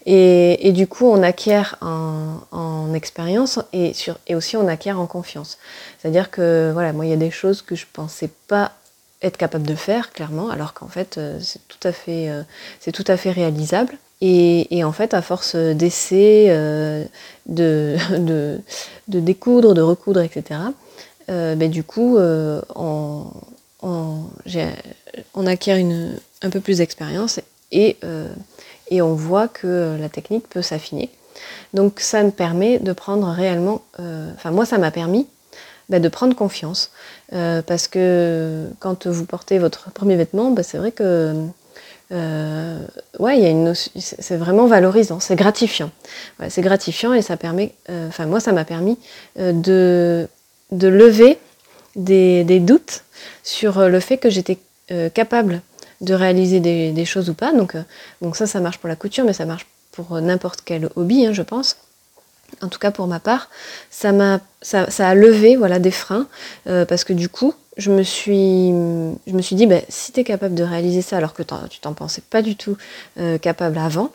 Et, 0.10 0.72
du 0.72 0.88
coup, 0.88 1.06
on 1.06 1.22
acquiert 1.22 1.76
en, 1.82 2.94
expérience 2.94 3.60
et, 3.74 3.94
aussi 4.34 4.56
on 4.56 4.68
acquiert 4.68 5.00
en 5.00 5.06
confiance. 5.06 5.58
C'est-à-dire 6.00 6.32
que, 6.32 6.72
voilà, 6.74 6.94
moi, 6.94 7.06
il 7.06 7.10
y 7.10 7.14
a 7.14 7.18
des 7.18 7.30
choses 7.30 7.62
que 7.62 7.76
je 7.76 7.86
pensais 7.92 8.30
pas 8.48 8.72
être 9.22 9.36
capable 9.36 9.68
de 9.68 9.76
faire, 9.76 10.14
clairement, 10.14 10.50
alors 10.50 10.74
qu'en 10.74 10.88
fait, 10.88 11.18
euh, 11.18 11.38
c'est 11.42 11.60
tout, 11.68 11.86
à 11.86 11.92
fait, 11.92 12.30
euh, 12.30 12.44
c'est 12.80 12.94
tout 12.94 13.04
à 13.08 13.18
fait 13.18 13.32
réalisable. 13.32 13.98
Et, 14.22 14.82
en 14.84 14.94
fait, 14.94 15.14
à 15.14 15.22
force 15.22 15.56
d'essais, 15.56 16.46
euh, 16.50 17.04
de, 17.46 17.98
de, 18.18 19.20
découdre, 19.20 19.74
de 19.74 19.82
recoudre, 19.82 20.22
etc., 20.22 20.62
ben, 21.28 21.70
du 21.70 21.84
coup, 21.84 22.18
on, 22.18 23.26
on, 23.84 24.24
on, 25.34 25.46
acquiert 25.46 25.76
une, 25.76 26.18
un 26.42 26.50
peu 26.50 26.62
plus 26.62 26.78
d'expérience 26.78 27.42
et 27.74 27.98
et 28.90 29.02
on 29.02 29.14
voit 29.14 29.48
que 29.48 29.98
la 30.00 30.10
technique 30.10 30.48
peut 30.50 30.62
s'affiner. 30.62 31.10
Donc 31.74 32.00
ça 32.00 32.24
me 32.24 32.32
permet 32.32 32.80
de 32.80 32.94
prendre 32.94 33.28
réellement, 33.28 33.82
euh, 34.00 34.32
enfin 34.36 34.52
moi 34.52 34.66
ça 34.66 34.78
m'a 34.78 34.92
permis 34.92 35.28
bah, 35.90 36.00
de 36.00 36.10
prendre 36.10 36.36
confiance 36.36 36.92
euh, 37.34 37.62
parce 37.62 37.88
que 37.88 38.68
quand 38.80 39.08
vous 39.08 39.26
portez 39.26 39.60
votre 39.60 39.92
premier 39.92 40.16
vêtement, 40.16 40.52
bah, 40.52 40.64
c'est 40.64 40.78
vrai 40.78 40.92
que 40.92 41.36
euh, 42.12 42.80
ouais, 43.20 43.38
il 43.38 43.44
y 43.44 43.46
a 43.46 43.50
une 43.50 43.74
c'est 43.76 44.38
vraiment 44.38 44.66
valorisant, 44.68 45.20
c'est 45.20 45.36
gratifiant. 45.36 45.92
c'est 46.50 46.62
gratifiant 46.62 47.14
et 47.14 47.22
ça 47.22 47.36
permet, 47.36 47.76
enfin 48.08 48.26
moi 48.26 48.40
ça 48.40 48.54
m'a 48.54 48.64
permis 48.64 48.98
de, 49.38 50.28
de 50.72 50.88
lever 50.88 51.38
des, 51.98 52.46
des, 52.46 52.60
doutes 52.60 53.04
sur 53.44 53.90
le 53.90 54.00
fait 54.00 54.18
que 54.18 54.30
j'étais 54.30 54.58
capable 55.14 55.62
de 56.02 56.14
réaliser 56.14 56.60
des, 56.60 57.06
choses 57.06 57.30
ou 57.30 57.34
pas. 57.34 57.54
Donc, 57.54 57.76
euh, 57.76 57.84
donc 58.22 58.36
ça, 58.36 58.48
ça 58.48 58.60
marche 58.60 58.78
pour 58.78 58.90
la 58.90 58.96
couture, 58.96 59.26
mais 59.26 59.34
ça 59.34 59.46
marche 59.46 59.66
pour 59.92 60.16
euh, 60.16 60.22
n'importe 60.22 60.62
quel 60.64 60.90
hobby, 60.96 61.26
hein, 61.26 61.34
je 61.34 61.42
pense. 61.42 61.78
En 62.62 62.70
tout 62.70 62.80
cas 62.80 62.92
pour 62.92 63.08
ma 63.08 63.20
part, 63.20 63.50
ça 63.92 64.14
m'a 64.14 64.40
ça, 64.62 64.86
a 65.00 65.16
levé 65.16 65.58
voilà 65.58 65.80
des 65.80 65.92
freins 65.92 66.28
euh, 66.68 66.86
parce 66.86 67.04
que 67.04 67.12
du 67.12 67.28
coup 67.28 67.54
je 67.76 67.92
me 67.92 68.04
suis 68.04 68.70
je 68.70 69.34
me 69.34 69.42
suis 69.42 69.58
dit 69.58 69.68
ben, 69.68 69.82
si 69.90 70.14
tu 70.14 70.22
es 70.22 70.24
capable 70.24 70.56
de 70.56 70.64
réaliser 70.64 71.02
ça 71.02 71.18
alors 71.18 71.34
que 71.34 71.44
tu 71.70 71.80
t'en 71.82 71.94
pensais 71.94 72.22
pas 72.22 72.42
du 72.42 72.56
tout 72.56 72.78
capable 73.42 73.78
avant, 73.78 74.12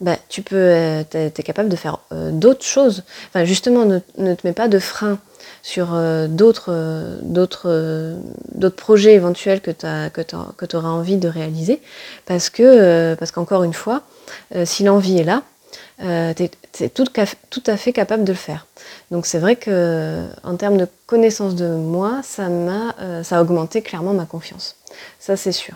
ben, 0.00 0.16
tu 0.28 0.42
peux 0.42 1.04
es, 1.12 1.30
capable 1.44 1.68
de 1.68 1.76
faire 1.76 1.98
d'autres 2.10 2.64
choses. 2.64 3.02
Enfin 3.28 3.44
justement 3.44 3.84
ne, 3.84 3.98
te 4.34 4.46
mets 4.46 4.52
pas 4.52 4.68
de 4.68 4.78
frein 4.78 5.18
sur 5.62 5.94
euh, 5.94 6.26
euh, 6.28 7.46
euh, 7.64 8.16
d'autres 8.54 8.76
projets 8.76 9.14
éventuels 9.14 9.60
que 9.60 9.70
tu 9.70 9.86
que 10.56 10.76
auras 10.76 10.88
envie 10.88 11.16
de 11.16 11.28
réaliser. 11.28 11.80
Parce 12.26 12.50
que 12.50 13.14
parce 13.14 13.32
qu'encore 13.32 13.64
une 13.64 13.74
fois 13.74 14.02
si 14.64 14.84
l'envie 14.84 15.18
est 15.18 15.24
là 15.24 15.42
tu 16.00 16.44
es, 16.44 16.88
tout, 16.88 17.06
tout, 17.50 17.62
à 17.66 17.76
fait 17.76 17.92
capable 17.92 18.24
de 18.24 18.32
le 18.32 18.38
faire. 18.38 18.66
Donc 19.10 19.26
c'est 19.26 19.38
vrai 19.38 19.56
que 19.56 20.24
en 20.44 20.56
termes 20.56 20.76
de 20.76 20.86
connaissance 21.06 21.54
de 21.54 21.68
moi 21.68 22.20
ça 22.22 22.48
m'a 22.48 22.94
ça 23.22 23.38
a 23.38 23.42
augmenté 23.42 23.82
clairement 23.82 24.14
ma 24.14 24.26
confiance. 24.26 24.76
Ça 25.18 25.36
c'est 25.36 25.52
sûr 25.52 25.74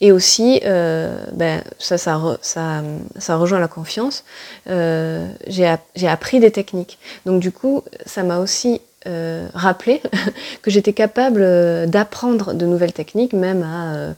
et 0.00 0.12
aussi, 0.12 0.60
ben, 0.62 1.62
ça, 1.78 1.98
ça, 1.98 2.36
ça, 2.42 3.36
rejoint 3.36 3.60
la 3.60 3.68
confiance, 3.68 4.24
euh, 4.68 5.26
j'ai 5.46 6.08
appris 6.08 6.40
des 6.40 6.50
techniques. 6.50 6.98
Donc 7.26 7.40
du 7.40 7.52
coup, 7.52 7.82
ça 8.06 8.22
m'a 8.22 8.38
aussi 8.38 8.80
euh, 9.08 9.48
rappelé 9.52 10.00
que 10.62 10.70
j'étais 10.70 10.92
capable 10.92 11.40
euh, 11.42 11.86
d'apprendre 11.86 12.54
de 12.54 12.66
nouvelles 12.66 12.92
techniques, 12.92 13.32
même 13.32 13.64
à 13.64 14.14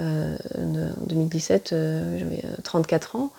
euh, 0.00 0.36
2017, 1.06 1.68
j'avais 1.70 2.42
34 2.64 3.16
ans. 3.16 3.30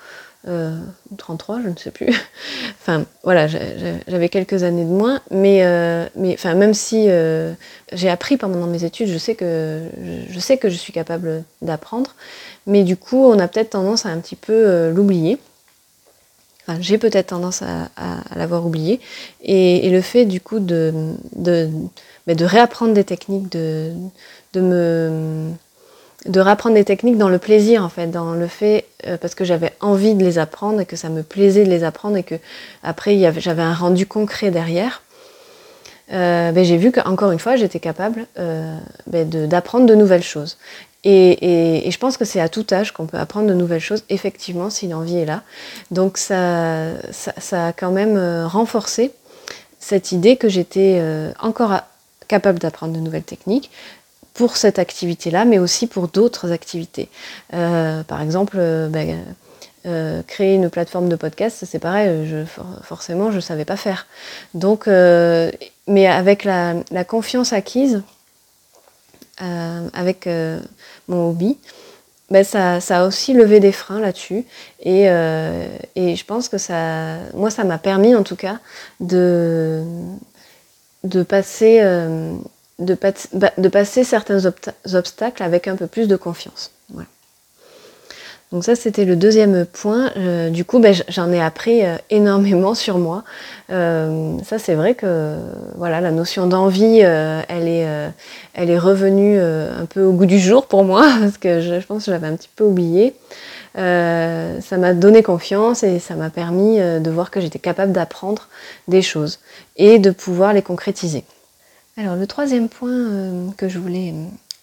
33, 1.18 1.62
je 1.64 1.70
ne 1.70 1.76
sais 1.76 1.92
plus. 1.92 2.08
enfin, 2.82 3.06
voilà, 3.24 3.48
j'avais 3.48 4.30
quelques 4.30 4.64
années 4.64 4.84
de 4.84 4.90
moins, 4.90 5.22
mais, 5.32 5.64
mais 6.16 6.34
enfin, 6.34 6.54
même 6.54 6.74
si 6.74 7.08
j'ai 7.92 8.10
appris 8.10 8.38
pendant 8.38 8.68
mes 8.68 8.84
études, 8.84 9.08
je 9.08 9.18
sais 9.18 9.36
que 9.36 9.82
je, 10.30 10.40
sais 10.40 10.58
que 10.58 10.70
je 10.70 10.76
suis 10.76 10.94
capable 10.94 11.44
d'apprendre, 11.62 12.16
mais 12.68 12.84
du 12.84 12.98
coup, 12.98 13.26
on 13.26 13.40
a 13.40 13.48
peut-être 13.48 13.72
tendance 13.72 14.06
à 14.06 14.10
un 14.10 14.20
petit 14.20 14.36
peu 14.36 14.90
l'oublier 14.90 15.40
j'ai 16.80 16.98
peut-être 16.98 17.28
tendance 17.28 17.62
à, 17.62 17.90
l'avoir 18.36 18.66
oublié. 18.66 19.00
Et, 19.44 19.90
le 19.90 20.02
fait 20.02 20.26
du 20.26 20.42
coup 20.42 20.60
de, 20.60 20.94
de, 21.36 21.70
de 22.28 22.46
réapprendre 22.46 22.94
des 22.94 23.04
techniques, 23.04 23.52
de, 23.52 23.94
de 24.54 24.62
me 24.62 25.52
de 26.26 26.40
réapprendre 26.40 26.76
des 26.76 26.84
techniques 26.84 27.18
dans 27.18 27.30
le 27.30 27.38
plaisir 27.38 27.84
en 27.84 27.90
fait, 27.90 28.08
dans 28.08 28.34
le 28.34 28.48
fait 28.48 28.86
euh, 29.06 29.18
parce 29.18 29.36
que 29.36 29.46
j'avais 29.46 29.74
envie 29.80 30.16
de 30.16 30.24
les 30.24 30.40
apprendre 30.40 30.82
et 30.82 30.86
que 30.86 30.96
ça 30.96 31.10
me 31.10 31.22
plaisait 31.22 31.64
de 31.64 31.70
les 31.70 31.84
apprendre 31.84 32.18
et 32.18 32.24
que 32.24 32.36
après 32.84 33.18
j'avais 33.38 33.62
un 33.62 33.74
rendu 33.74 34.06
concret 34.06 34.52
derrière. 34.52 35.02
Euh, 36.12 36.52
ben, 36.52 36.64
j'ai 36.64 36.78
vu 36.78 36.92
qu'encore 36.92 37.32
une 37.32 37.40
fois 37.40 37.56
j'étais 37.56 37.80
capable 37.80 38.26
euh, 38.40 38.78
ben, 39.08 39.28
d'apprendre 39.30 39.86
de, 39.86 39.96
nouvelles 39.96 40.24
choses. 40.24 40.58
Et, 41.04 41.88
je 41.88 41.98
pense 42.00 42.18
que 42.18 42.26
c'est 42.26 42.40
à 42.40 42.50
tout 42.50 42.66
âge 42.72 42.92
qu'on 42.92 43.06
peut 43.06 43.20
apprendre 43.20 43.48
de 43.48 43.54
nouvelles 43.54 43.80
choses, 43.80 44.04
effectivement, 44.10 44.72
si 44.72 44.88
l'envie 44.88 45.18
est 45.18 45.26
là. 45.26 45.44
Donc 45.92 46.18
ça, 46.18 46.94
a 47.52 47.74
quand 47.74 47.92
même 47.92 48.18
renforcé 48.48 49.12
cette 49.80 50.12
idée 50.12 50.36
que 50.36 50.50
j'étais 50.50 51.00
encore 51.40 51.80
capable 52.28 52.58
d'apprendre 52.58 52.94
de 52.94 53.00
nouvelles 53.00 53.22
techniques 53.22 53.70
pour 54.36 54.58
cette 54.58 54.80
activité-là, 54.80 55.46
mais 55.46 55.60
aussi 55.60 55.88
pour 55.88 56.08
d'autres 56.08 56.52
activités. 56.52 57.10
Euh, 57.54 58.04
par 58.04 58.22
exemple, 58.22 58.58
ben, 58.90 59.18
créer 60.28 60.56
une 60.56 60.70
plateforme 60.70 61.10
de 61.10 61.16
podcast, 61.16 61.64
c'est 61.66 61.80
pareil, 61.80 62.28
je, 62.28 62.44
forcément, 62.84 63.30
je 63.32 63.36
ne 63.36 63.42
savais 63.42 63.66
pas 63.66 63.78
faire. 63.78 64.08
Donc, 64.54 64.88
mais 64.88 66.08
avec 66.08 66.44
la, 66.44 66.76
la 66.92 67.04
confiance 67.04 67.54
acquise, 67.54 68.02
avec 69.38 70.28
mon 71.08 71.30
hobby, 71.30 71.58
ben 72.32 72.44
ça, 72.44 72.82
ça, 72.82 73.02
a 73.02 73.08
aussi 73.08 73.34
levé 73.34 73.60
des 73.60 73.72
freins 73.72 74.00
là-dessus. 74.00 74.46
Et, 74.82 75.10
euh, 75.10 75.68
et, 75.96 76.16
je 76.16 76.26
pense 76.26 76.50
que 76.50 76.58
ça, 76.58 77.18
moi, 77.34 77.52
ça 77.52 77.64
m'a 77.64 77.78
permis 77.78 78.16
en 78.16 78.24
tout 78.24 78.36
cas 78.36 78.60
de, 79.00 79.84
de, 81.04 81.24
passer, 81.24 81.80
euh, 81.82 82.36
de, 82.80 82.98
bah, 83.34 83.52
de, 83.58 83.70
passer 83.70 84.04
certains 84.04 84.52
obstacles 84.94 85.44
avec 85.44 85.68
un 85.68 85.76
peu 85.76 85.88
plus 85.88 86.08
de 86.08 86.16
confiance. 86.16 86.72
Donc 88.52 88.64
ça, 88.64 88.76
c'était 88.76 89.06
le 89.06 89.16
deuxième 89.16 89.66
point. 89.66 90.12
Euh, 90.18 90.50
du 90.50 90.64
coup, 90.66 90.80
ben, 90.80 90.96
j'en 91.10 91.32
ai 91.32 91.42
appris 91.42 91.84
euh, 91.84 91.98
énormément 92.10 92.76
sur 92.76 93.00
moi. 93.00 93.24
Euh, 93.72 94.38
ça, 94.46 94.60
c'est 94.60 94.76
vrai 94.76 94.94
que 94.94 95.36
voilà, 95.76 96.00
la 96.00 96.12
notion 96.12 96.46
d'envie, 96.48 97.00
elle, 97.00 97.68
est, 97.68 97.88
elle 98.54 98.70
est 98.70 98.80
revenue 98.80 99.40
un 99.40 99.86
peu 99.86 100.04
au 100.04 100.14
goût 100.14 100.26
du 100.26 100.40
jour 100.40 100.68
pour 100.68 100.84
moi, 100.86 101.06
parce 101.20 101.38
que 101.38 101.62
je, 101.62 101.86
pense 101.86 102.06
que 102.06 102.12
j'avais 102.12 102.28
un 102.28 102.36
petit 102.36 102.50
peu 102.56 102.64
oublié. 102.64 103.16
ça 103.76 104.78
m'a 104.78 104.94
donné 104.94 105.24
confiance 105.24 105.84
et 105.84 106.00
ça 106.00 106.16
m'a 106.16 106.30
permis 106.30 106.78
de 106.78 107.10
voir 107.10 107.32
que 107.32 107.42
j'étais 107.42 107.60
capable 107.60 107.92
d'apprendre 107.92 108.48
des 108.88 109.02
choses 109.02 109.40
et 109.76 110.00
de 110.00 110.12
pouvoir 110.12 110.54
les 110.54 110.62
concrétiser. 110.62 111.26
Alors 111.98 112.16
le 112.16 112.28
troisième 112.28 112.68
point 112.68 113.54
que 113.58 113.70
je 113.70 113.80
voulais 113.80 114.14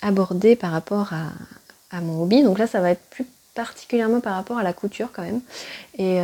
aborder 0.03 0.55
par 0.55 0.71
rapport 0.71 1.13
à, 1.13 2.01
mon 2.01 2.23
hobby, 2.23 2.43
donc 2.43 2.59
là 2.59 2.67
ça 2.67 2.81
va 2.81 2.91
être 2.91 3.03
plus 3.11 3.27
particulièrement 3.55 4.21
par 4.21 4.35
rapport 4.35 4.59
à 4.59 4.63
la 4.63 4.73
couture 4.73 5.09
quand 5.13 5.23
même, 5.23 5.41
et, 5.99 6.21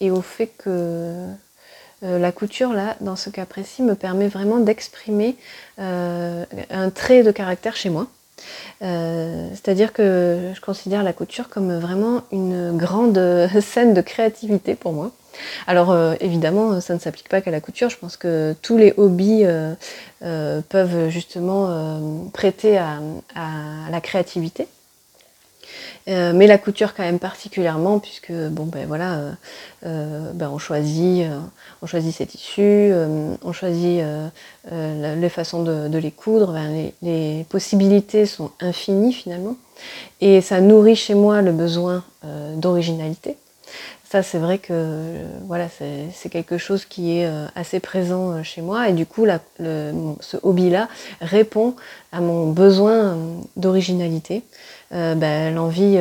et 0.00 0.10
au 0.10 0.20
fait 0.20 0.48
que 0.58 1.26
la 2.02 2.32
couture, 2.32 2.72
là, 2.72 2.96
dans 3.00 3.16
ce 3.16 3.30
cas 3.30 3.44
précis, 3.44 3.82
me 3.82 3.94
permet 3.94 4.28
vraiment 4.28 4.58
d'exprimer 4.58 5.36
un 5.78 6.90
trait 6.94 7.22
de 7.22 7.30
caractère 7.30 7.76
chez 7.76 7.90
moi. 7.90 8.08
C'est-à-dire 8.80 9.92
que 9.92 10.52
je 10.54 10.60
considère 10.60 11.02
la 11.02 11.12
couture 11.12 11.48
comme 11.48 11.76
vraiment 11.78 12.22
une 12.32 12.76
grande 12.76 13.20
scène 13.60 13.94
de 13.94 14.00
créativité 14.00 14.74
pour 14.74 14.92
moi. 14.92 15.12
Alors 15.66 15.90
euh, 15.90 16.14
évidemment, 16.20 16.80
ça 16.80 16.94
ne 16.94 16.98
s'applique 16.98 17.28
pas 17.28 17.40
qu'à 17.40 17.50
la 17.50 17.60
couture. 17.60 17.90
Je 17.90 17.96
pense 17.96 18.16
que 18.16 18.54
tous 18.62 18.76
les 18.76 18.94
hobbies 18.96 19.44
euh, 19.44 19.74
euh, 20.22 20.60
peuvent 20.68 21.08
justement 21.08 22.00
prêter 22.32 22.78
à, 22.78 23.00
la 23.90 24.00
créativité. 24.00 24.66
mais 26.06 26.46
la 26.46 26.58
couture 26.58 26.94
quand 26.94 27.02
même 27.02 27.18
particulièrement 27.18 27.98
puisque 27.98 28.32
bon 28.32 28.64
ben 28.64 28.86
voilà 28.86 29.20
ben, 29.82 30.50
on 30.50 30.58
choisit 30.58 31.26
on 31.82 31.86
choisit 31.86 32.14
ses 32.14 32.26
tissus 32.26 32.92
on 33.42 33.52
choisit 33.52 34.02
les 34.70 35.28
façons 35.28 35.62
de, 35.62 35.98
les 35.98 36.10
coudre 36.10 36.56
les, 37.02 37.46
possibilités 37.48 38.26
sont 38.26 38.50
infinies 38.60 39.12
finalement 39.12 39.56
et 40.20 40.40
ça 40.40 40.60
nourrit 40.60 40.96
chez 40.96 41.14
moi 41.14 41.42
le 41.42 41.52
besoin 41.52 42.04
d'originalité 42.56 43.36
ça, 44.10 44.22
c'est 44.22 44.38
vrai 44.38 44.56
que 44.56 45.12
voilà, 45.44 45.66
c'est 45.68 46.30
quelque 46.30 46.56
chose 46.56 46.86
qui 46.86 47.18
est 47.18 47.26
euh, 47.26 47.46
assez 47.54 47.78
présent 47.78 48.30
euh, 48.30 48.42
chez 48.42 48.62
moi. 48.62 48.88
Et 48.88 48.94
du 48.94 49.04
coup, 49.04 49.26
ce 49.58 50.36
hobby-là 50.42 50.88
répond 51.20 51.76
à 52.10 52.20
mon 52.22 52.50
besoin 52.50 52.94
euh, 52.94 53.14
d'originalité, 53.56 54.42
ben, 54.90 55.54
l'envie 55.54 55.98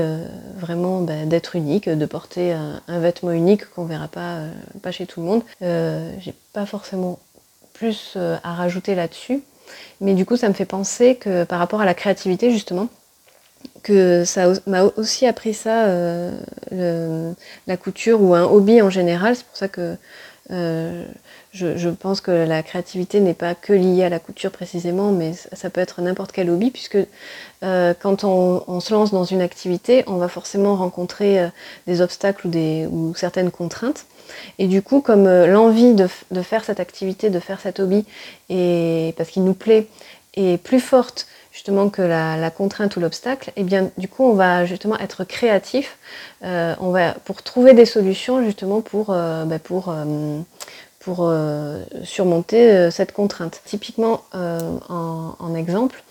vraiment 0.57 1.01
ben, 1.01 1.27
d'être 1.27 1.57
unique, 1.57 1.89
de 1.89 2.05
porter 2.05 2.53
un, 2.53 2.99
vêtement 2.99 3.31
unique 3.31 3.69
qu'on 3.71 3.83
verra 3.83 4.07
pas, 4.07 4.43
pas 4.81 4.91
chez 4.91 5.05
tout 5.05 5.19
le 5.19 5.25
monde. 5.25 5.41
J'ai 5.59 6.33
pas 6.53 6.65
forcément 6.65 7.19
plus 7.73 8.17
à 8.17 8.53
rajouter 8.53 8.95
là-dessus. 8.95 9.41
Mais 9.99 10.13
du 10.13 10.25
coup, 10.25 10.37
ça 10.37 10.47
me 10.47 10.53
fait 10.53 10.63
penser 10.63 11.15
que 11.15 11.43
par 11.43 11.59
rapport 11.59 11.81
à 11.81 11.85
la 11.85 11.93
créativité, 11.93 12.49
justement, 12.51 12.87
que 13.83 14.25
ça 14.25 14.51
m'a 14.65 14.83
aussi 14.97 15.25
appris 15.25 15.53
ça, 15.53 15.85
euh, 15.85 17.31
la 17.67 17.77
couture 17.77 18.21
ou 18.21 18.35
un 18.35 18.43
hobby 18.43 18.81
en 18.81 18.89
général. 18.89 19.35
C'est 19.35 19.45
pour 19.45 19.55
ça 19.55 19.69
que 19.69 19.95
euh, 20.51 21.05
je, 21.51 21.89
pense 21.89 22.19
que 22.21 22.31
la 22.31 22.63
créativité 22.63 23.19
n'est 23.21 23.33
pas 23.33 23.55
que 23.55 23.73
liée 23.73 24.03
à 24.03 24.09
la 24.09 24.19
couture 24.19 24.51
précisément, 24.51 25.11
mais 25.11 25.33
ça, 25.53 25.69
peut 25.69 25.81
être 25.81 26.01
n'importe 26.01 26.33
quel 26.33 26.49
hobby, 26.49 26.69
puisque 26.69 26.97
euh, 27.63 27.93
quand 27.99 28.23
on, 28.23 28.79
se 28.81 28.93
lance 28.93 29.11
dans 29.11 29.23
une 29.23 29.41
activité, 29.41 30.03
on 30.07 30.17
va 30.17 30.27
forcément 30.27 30.75
rencontrer 30.75 31.49
des 31.87 32.01
obstacles 32.01 32.47
ou, 32.47 32.49
des, 32.49 32.87
ou 32.91 33.13
certaines 33.15 33.51
contraintes. 33.51 34.05
Et 34.59 34.67
du 34.67 34.81
coup, 34.81 34.99
comme 34.99 35.27
l'envie 35.45 35.93
de, 35.93 36.07
de, 36.31 36.41
faire 36.41 36.65
cette 36.65 36.81
activité, 36.81 37.29
de 37.29 37.39
faire 37.39 37.61
cet 37.61 37.79
hobby, 37.79 38.05
et 38.49 39.13
parce 39.17 39.29
qu'il 39.29 39.45
nous 39.45 39.53
plaît, 39.53 39.87
est 40.35 40.61
plus 40.61 40.81
forte 40.81 41.27
justement 41.57 41.89
que 41.89 42.03
la, 42.03 42.51
contrainte 42.51 42.95
ou 42.97 42.99
l'obstacle, 42.99 43.49
et 43.49 43.61
eh 43.61 43.63
bien 43.63 43.89
du 43.97 44.07
coup 44.07 44.23
on 44.23 44.35
va 44.35 44.65
justement 44.67 44.95
être 44.99 45.23
créatif, 45.23 45.97
euh, 46.43 46.75
on 46.79 46.91
va 46.91 47.15
pour 47.25 47.41
trouver 47.41 47.73
des 47.73 47.87
solutions 47.87 48.43
justement 48.43 48.81
pour, 48.81 49.09
euh, 49.09 49.43
bah, 49.45 49.57
pour, 49.57 49.89
euh, 49.89 50.39
pour 50.99 51.33
surmonter 52.03 52.91
cette 52.91 53.11
contrainte. 53.11 53.61
Typiquement 53.65 54.21
en, 54.33 55.55
exemple, 55.55 56.03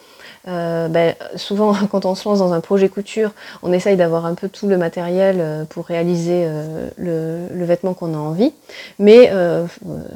ben, 0.47 1.15
souvent 1.37 1.75
quand 1.91 2.05
on 2.05 2.15
se 2.15 2.29
lance 2.29 2.39
dans 2.39 2.53
un 2.53 2.61
projet 2.61 2.89
couture, 2.89 3.33
on 3.63 3.73
essaye 3.73 3.97
d'avoir 3.97 4.27
un 4.27 4.35
peu 4.35 4.49
tout 4.49 4.69
le 4.69 4.79
matériel 4.79 5.67
pour 5.71 5.87
réaliser 5.87 6.49
le, 6.97 7.65
vêtement 7.65 7.95
qu'on 7.95 8.15
a 8.15 8.19
envie. 8.19 8.53
Mais 8.99 9.31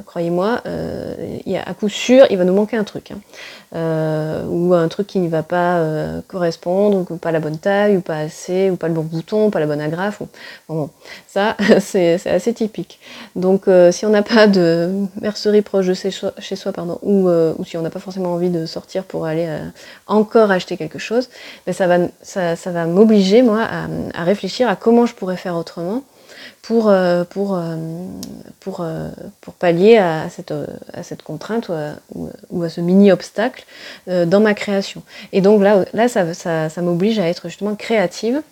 croyez-moi, 0.06 0.62
à 0.64 1.74
coup 1.74 1.88
sûr, 1.88 2.26
il 2.30 2.38
va 2.38 2.44
nous 2.44 2.54
manquer 2.54 2.76
un 2.76 2.84
truc. 2.84 3.10
Hein. 3.10 3.18
Euh, 3.72 4.44
ou 4.48 4.74
un 4.74 4.88
truc 4.88 5.06
qui 5.06 5.20
ne 5.20 5.28
va 5.28 5.44
pas 5.44 5.78
euh, 5.78 6.20
correspondre, 6.26 7.06
ou 7.08 7.16
pas 7.16 7.30
la 7.30 7.38
bonne 7.38 7.58
taille, 7.58 7.96
ou 7.96 8.00
pas 8.00 8.16
assez, 8.16 8.68
ou 8.68 8.74
pas 8.74 8.88
le 8.88 8.94
bon 8.94 9.02
bouton, 9.02 9.50
pas 9.50 9.60
la 9.60 9.66
bonne 9.66 9.80
agrafe. 9.80 10.20
Ou... 10.20 10.28
Bon, 10.68 10.90
ça, 11.28 11.56
c'est 11.80 12.26
assez 12.26 12.52
typique. 12.52 12.98
Donc, 13.36 13.68
euh, 13.68 13.92
si 13.92 14.04
on 14.06 14.10
n'a 14.10 14.22
pas 14.22 14.48
de 14.48 14.90
mercerie 15.20 15.62
proche 15.62 15.86
de 15.86 15.94
chez 15.94 16.56
soi, 16.56 16.72
pardon, 16.72 16.98
ou, 17.02 17.28
ou, 17.28 17.64
si 17.64 17.76
on 17.76 17.82
n'a 17.82 17.90
pas 17.90 18.00
forcément 18.00 18.32
envie 18.32 18.50
de 18.50 18.66
sortir 18.66 19.04
pour 19.04 19.24
aller 19.24 19.48
encore 20.20 20.50
acheter 20.50 20.76
quelque 20.76 20.98
chose, 20.98 21.28
mais 21.66 21.72
ça 21.72 21.86
va, 21.86 21.98
ça, 22.22 22.56
ça 22.56 22.70
va 22.70 22.86
m'obliger, 22.86 23.42
moi, 23.42 23.62
à, 23.62 23.86
à 24.14 24.24
réfléchir 24.24 24.68
à 24.68 24.76
comment 24.76 25.06
je 25.06 25.14
pourrais 25.14 25.36
faire 25.36 25.56
autrement 25.56 26.02
pour, 26.62 26.88
euh, 26.88 27.24
pour, 27.24 27.56
euh, 27.56 27.76
pour, 28.60 28.80
euh, 28.80 29.08
pour 29.40 29.54
pallier 29.54 29.96
à 29.96 30.28
cette, 30.30 30.54
à 30.92 31.02
cette 31.02 31.22
contrainte 31.22 31.70
ou 32.14 32.62
à, 32.62 32.68
ce 32.68 32.80
mini-obstacle 32.80 33.64
dans 34.06 34.40
ma 34.40 34.54
création. 34.54 35.02
Et 35.32 35.40
donc 35.40 35.62
là, 35.62 35.84
là 35.92 36.08
ça, 36.08 36.34
ça, 36.34 36.68
ça 36.68 36.82
m'oblige 36.82 37.18
à 37.18 37.28
être 37.28 37.48
justement 37.48 37.74
créative 37.74 38.42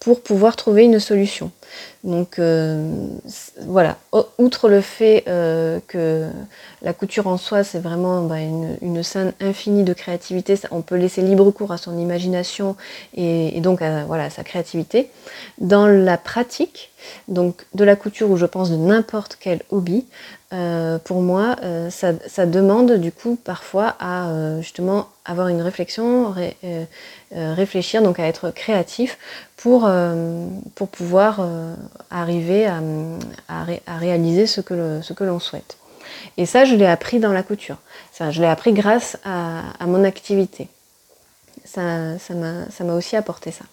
pour 0.00 0.22
pouvoir 0.22 0.56
trouver 0.56 0.84
une 0.84 1.00
solution. 1.00 1.50
Donc 2.04 2.38
euh, 2.38 2.86
voilà, 3.62 3.96
outre 4.36 4.68
le 4.68 4.82
fait 4.82 5.24
euh, 5.26 5.80
que 5.88 6.28
la 6.82 6.92
couture 6.92 7.26
en 7.26 7.38
soi, 7.38 7.64
c'est 7.64 7.78
vraiment 7.78 8.22
bah, 8.22 8.40
une, 8.40 9.02
scène 9.02 9.32
infinie 9.40 9.84
de 9.84 9.94
créativité, 9.94 10.54
on 10.70 10.82
peut 10.82 10.96
laisser 10.96 11.22
libre 11.22 11.50
cours 11.50 11.72
à 11.72 11.78
son 11.78 11.98
imagination 11.98 12.76
et, 13.16 13.58
donc 13.62 13.80
à, 13.80 14.04
voilà, 14.04 14.28
sa 14.28 14.44
créativité. 14.44 15.08
Dans 15.58 15.86
la 15.86 16.18
pratique, 16.18 16.92
donc 17.28 17.64
de 17.74 17.84
la 17.84 17.96
couture 17.96 18.30
ou 18.30 18.36
je 18.36 18.46
pense 18.46 18.70
de 18.70 18.76
n'importe 18.76 19.38
quel 19.40 19.62
hobby, 19.70 20.04
euh, 20.54 20.98
pour 20.98 21.20
moi, 21.20 21.56
ça, 21.90 22.46
demande 22.46 22.92
du 22.92 23.12
coup 23.12 23.36
parfois 23.42 23.96
à 23.98 24.30
justement 24.60 25.08
avoir 25.24 25.48
une 25.48 25.60
réflexion, 25.62 26.34
réfléchir, 27.32 28.02
donc 28.02 28.18
à 28.18 28.26
être 28.26 28.50
créatif 28.50 29.18
pour, 29.56 29.90
pour 30.74 30.88
pouvoir 30.88 31.46
arriver 32.10 32.66
à, 32.66 33.98
réaliser 33.98 34.46
ce 34.46 34.60
que 34.60 35.24
l'on 35.24 35.40
souhaite. 35.40 35.76
Et 36.36 36.46
ça, 36.46 36.64
je 36.64 36.74
l'ai 36.74 36.86
appris 36.86 37.18
dans 37.18 37.32
la 37.32 37.42
couture. 37.42 37.76
Ça, 38.12 38.30
je 38.30 38.40
l'ai 38.40 38.46
appris 38.46 38.72
grâce 38.72 39.18
à, 39.24 39.86
mon 39.86 40.04
activité. 40.04 40.68
Ça, 41.64 42.18
ça 42.18 42.34
m'a 42.34 42.94
aussi 42.94 43.16
apporté 43.16 43.50
ça. 43.50 43.64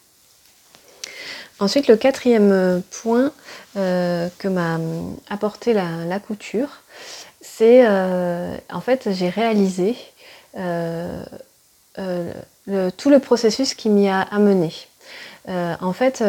Ensuite, 1.62 1.88
le 1.88 1.96
quatrième 1.96 2.82
point 3.02 3.32
euh, 3.78 4.28
que 4.38 4.50
m'a 4.50 4.78
apporté 5.30 5.74
la, 5.74 6.20
couture, 6.20 6.82
c'est 7.40 7.86
euh, 7.86 8.58
en 8.70 8.82
fait 8.82 9.10
j'ai 9.12 9.30
réalisé 9.30 9.96
euh, 10.58 11.24
tout 12.98 13.10
le 13.10 13.20
processus 13.20 13.74
qui 13.74 13.90
m'y 13.90 14.10
a 14.10 14.22
amené. 14.22 14.74
en 15.48 15.94
fait, 15.94 16.22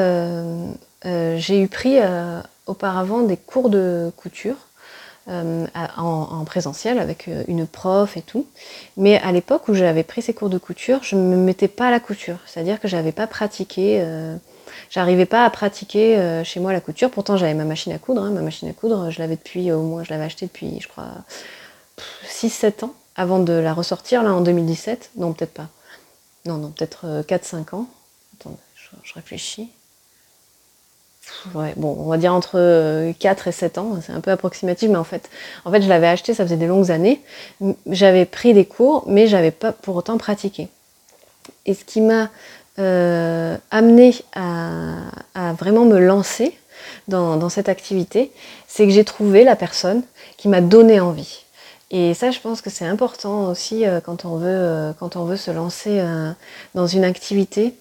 euh, 1.05 1.37
j'ai 1.39 1.61
eu 1.61 1.69
pris 1.69 1.99
euh, 1.99 2.41
auparavant 2.67 3.23
des 3.23 3.37
cours 3.37 3.71
de 3.71 4.13
couture 4.17 4.57
euh, 5.29 5.67
en, 5.97 6.45
présentiel 6.45 6.99
avec 6.99 7.29
une 7.49 7.67
prof 7.67 8.17
et 8.17 8.23
tout. 8.23 8.47
Mais 8.97 9.19
à 9.19 9.33
l'époque 9.33 9.69
où 9.69 9.75
j'avais 9.75 10.03
pris 10.03 10.23
ces 10.23 10.35
cours 10.35 10.51
de 10.51 10.59
couture, 10.59 11.01
je 11.03 11.17
ne 11.17 11.23
me 11.23 11.37
mettais 11.37 11.69
pas 11.69 11.89
à 11.89 11.91
la 11.91 12.01
couture. 12.01 12.39
C'est-à-dire 12.47 12.81
que 12.81 12.89
je 12.89 12.97
n'avais 12.97 13.13
pas 13.13 13.27
pratiqué, 13.27 14.05
j'arrivais 14.91 15.27
pas 15.27 15.45
à 15.45 15.51
pratiquer 15.51 16.43
chez 16.45 16.61
moi 16.61 16.73
la 16.73 16.81
couture. 16.81 17.11
Pourtant 17.11 17.37
j'avais 17.37 17.55
ma 17.55 17.65
machine 17.65 17.93
à 17.93 17.99
coudre. 17.99 18.23
Hein. 18.23 18.31
Ma 18.31 18.41
machine 18.41 18.69
à 18.69 18.73
coudre, 18.73 19.11
je 19.11 19.19
l'avais 19.19 19.37
depuis 19.37 19.73
au 19.73 19.83
moins, 19.83 20.05
je 20.05 20.11
l'avais 20.11 20.25
achetée 20.25 20.47
depuis, 20.47 20.81
je 20.81 20.89
crois, 20.89 21.09
6-7 22.29 22.85
ans 22.85 22.95
avant 23.17 23.39
de 23.39 23.53
la 23.53 23.75
ressortir 23.75 24.23
là 24.23 24.33
en 24.33 24.41
2017. 24.41 25.11
Non, 25.17 25.33
peut-être 25.33 25.53
pas. 25.55 25.69
Non, 26.47 26.57
non, 26.57 26.71
peut-être 26.71 27.23
4-5 27.29 27.75
ans. 27.75 27.87
Attends, 28.41 28.59
je 29.05 29.15
réfléchis 29.15 29.71
bon, 31.77 31.97
on 31.99 32.09
va 32.09 32.17
dire 32.17 32.35
entre 32.35 32.53
4 33.19 33.47
euh, 33.47 33.51
et 33.51 33.53
7 33.53 33.79
ans, 33.79 33.99
c'est 34.05 34.13
un 34.13 34.21
peu 34.21 34.31
approximatif, 34.31 34.91
mais 34.91 34.97
en 34.97 35.05
fait, 35.05 35.29
en 35.65 35.71
fait 35.71 35.83
je 35.83 35.89
l'avais 35.89 36.09
acheté, 36.09 36.35
ça 36.35 36.45
faisait 36.45 36.57
des 36.57 36.67
longues 36.67 36.91
années. 36.91 37.21
J'avais 37.87 38.25
pris 38.25 38.55
des 38.55 38.65
cours, 38.65 39.05
mais 39.07 39.27
j'avais 39.27 39.51
pas 39.51 39.73
pour 39.73 39.97
autant 39.97 40.19
pratiqué. 40.19 40.69
Et 41.67 41.75
ce 41.75 41.85
qui 41.85 42.01
m'a 42.01 42.31
euh, 42.79 43.57
amené 43.71 44.15
à, 44.35 45.53
vraiment 45.59 45.85
me 45.85 45.99
lancer 45.99 46.57
dans, 47.09 47.49
cette 47.49 47.69
activité, 47.69 48.33
c'est 48.67 48.87
que 48.87 48.93
j'ai 48.93 49.05
trouvé 49.05 49.45
la 49.45 49.57
personne 49.57 50.03
qui 50.37 50.49
m'a 50.49 50.61
donné 50.61 51.01
envie. 51.01 51.45
Et 51.91 52.15
ça, 52.15 52.31
je 52.31 52.41
pense 52.41 52.63
que 52.63 52.71
c'est 52.71 52.87
important 52.87 53.49
aussi 53.49 53.87
euh, 53.87 54.01
quand, 54.01 54.25
on 54.25 54.37
veut, 54.37 54.95
quand 54.99 55.17
on 55.17 55.25
veut 55.25 55.37
se 55.37 55.51
lancer 55.51 56.03
dans 56.75 56.87
une 56.87 57.05
activité, 57.05 57.75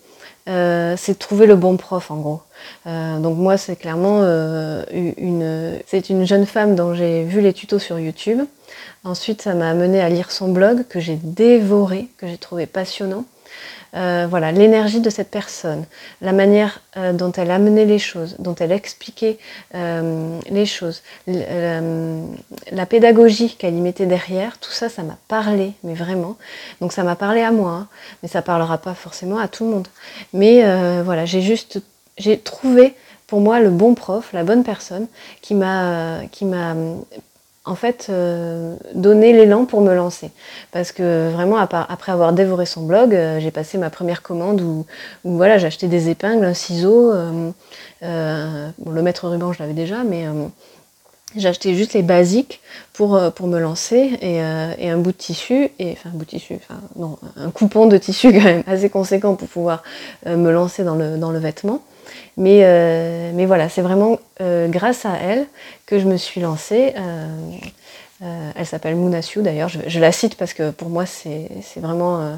c'est 0.46 1.14
de 1.14 1.18
trouver 1.18 1.46
le 1.46 1.56
bon 1.56 1.78
prof 1.78 2.12
en 2.12 2.18
gros. 2.18 2.42
Euh, 2.88 3.20
donc 3.20 3.38
moi, 3.38 3.58
c'est 3.58 3.76
clairement 3.76 4.22
euh, 4.24 4.84
une, 4.92 5.80
c'est 5.86 6.10
une 6.10 6.26
jeune 6.26 6.46
femme 6.46 6.76
dont 6.76 6.94
j'ai 6.94 7.24
vu 7.24 7.42
les 7.42 7.54
tutos 7.54 7.80
sur 7.80 8.00
YouTube. 8.00 8.42
Ensuite, 9.04 9.42
ça 9.42 9.54
m'a 9.54 9.70
amené 9.70 10.02
à 10.02 10.10
lire 10.10 10.32
son 10.32 10.52
blog 10.52 10.86
que 10.88 11.00
j'ai 11.00 11.16
dévoré, 11.16 12.08
que 12.18 12.28
j'ai 12.28 12.38
trouvé 12.38 12.66
passionnant. 12.66 13.26
Euh, 13.94 14.26
voilà, 14.30 14.54
l'énergie 14.54 15.02
de 15.02 15.10
cette 15.10 15.30
personne, 15.30 15.86
la 16.22 16.32
manière 16.32 16.80
euh, 16.96 17.12
dont 17.12 17.32
elle 17.34 17.52
amenait 17.52 17.86
les 17.86 18.00
choses, 18.00 18.38
dont 18.40 18.56
elle 18.56 18.72
expliquait 18.72 19.38
euh, 19.76 20.40
les 20.50 20.66
choses, 20.66 21.02
la 21.28 22.86
pédagogie 22.88 23.56
qu'elle 23.56 23.76
y 23.76 23.82
mettait 23.82 24.06
derrière, 24.06 24.58
tout 24.60 24.72
ça, 24.72 24.88
ça 24.88 25.04
m'a 25.04 25.18
parlé, 25.28 25.74
mais 25.84 25.94
vraiment. 25.94 26.38
Donc 26.80 26.94
ça 26.94 27.04
m'a 27.04 27.18
parlé 27.18 27.42
à 27.42 27.52
moi, 27.52 27.72
hein, 27.72 27.88
mais 28.24 28.30
ça 28.30 28.42
parlera 28.42 28.78
pas 28.78 28.94
forcément 28.94 29.40
à 29.40 29.50
tout 29.50 29.66
le 29.66 29.72
monde. 29.72 29.88
Mais 30.34 30.64
voilà, 31.04 31.26
j'ai 31.26 31.42
juste, 31.42 31.82
j'ai 32.18 32.38
trouvé 32.38 32.96
pour 33.28 33.42
moi 33.42 33.60
le 33.60 33.70
bon 33.70 33.94
prof, 33.94 34.32
la 34.32 34.44
bonne 34.44 34.64
personne 34.64 35.08
qui 35.42 35.54
m'a 35.54 36.22
qui 36.32 36.46
m'a 36.46 36.76
en 37.64 37.76
fait 37.76 38.08
euh, 38.10 38.76
donner 38.96 39.34
l'élan 39.34 39.66
pour 39.66 39.82
me 39.82 39.94
lancer. 39.94 40.32
Parce 40.72 40.92
que 40.92 41.30
vraiment, 41.32 41.58
après 41.58 42.12
avoir 42.12 42.34
dévoré 42.34 42.66
son 42.66 42.84
blog, 42.84 43.14
euh, 43.14 43.40
j'ai 43.40 43.52
passé 43.52 43.78
ma 43.78 43.90
première 43.90 44.22
commande 44.22 44.62
où, 44.62 44.86
voilà, 45.24 45.58
j'ai 45.58 45.88
des 45.88 46.10
épingles, 46.10 46.44
un 46.44 46.54
ciseau, 46.54 47.12
euh, 47.14 47.52
le 48.02 49.02
maître 49.02 49.28
ruban 49.28 49.54
je 49.54 49.60
l'avais 49.60 49.74
déjà, 49.74 50.04
mais 50.04 50.26
acheté 51.46 51.76
juste 51.76 51.94
les 51.94 52.02
basiques 52.02 52.62
pour, 52.94 53.20
pour 53.34 53.48
me 53.48 53.60
lancer 53.60 54.18
et, 54.22 54.40
un 54.40 54.98
bout 54.98 55.12
de 55.12 55.18
tissu, 55.18 55.70
et, 55.80 55.94
enfin 55.94 56.10
un 56.10 56.18
bout 56.18 56.26
de 56.26 56.30
tissu, 56.30 56.56
enfin 56.56 56.80
non, 56.96 57.18
un 57.38 57.52
coupon 57.52 57.88
de 57.88 57.98
tissu 57.98 58.32
quand 58.34 58.44
même 58.44 58.64
assez 58.68 58.90
conséquent 58.90 59.36
pour 59.36 59.48
pouvoir 59.48 59.84
me 60.26 60.52
lancer 60.52 60.84
dans 60.84 60.96
le, 60.96 61.18
dans 61.18 61.32
le 61.32 61.40
vêtement. 61.40 61.82
Mais, 62.38 62.62
euh, 62.64 63.32
mais 63.34 63.46
voilà, 63.46 63.70
c'est 63.70 63.82
vraiment 63.82 64.20
euh, 64.42 64.68
grâce 64.68 65.06
à 65.06 65.16
elle 65.22 65.48
que 65.86 66.00
je 66.00 66.06
me 66.06 66.18
suis 66.18 66.42
lancée. 66.42 66.94
Euh, 68.24 68.52
elle 68.56 68.68
s'appelle 68.68 68.96
Mounasiu 68.96 69.42
d'ailleurs, 69.42 69.68
je, 69.68 70.00
la 70.00 70.12
cite 70.12 70.36
parce 70.36 70.54
que 70.54 70.70
pour 70.70 70.90
moi 70.90 71.08
c'est 71.08 71.50
vraiment, 71.78 72.38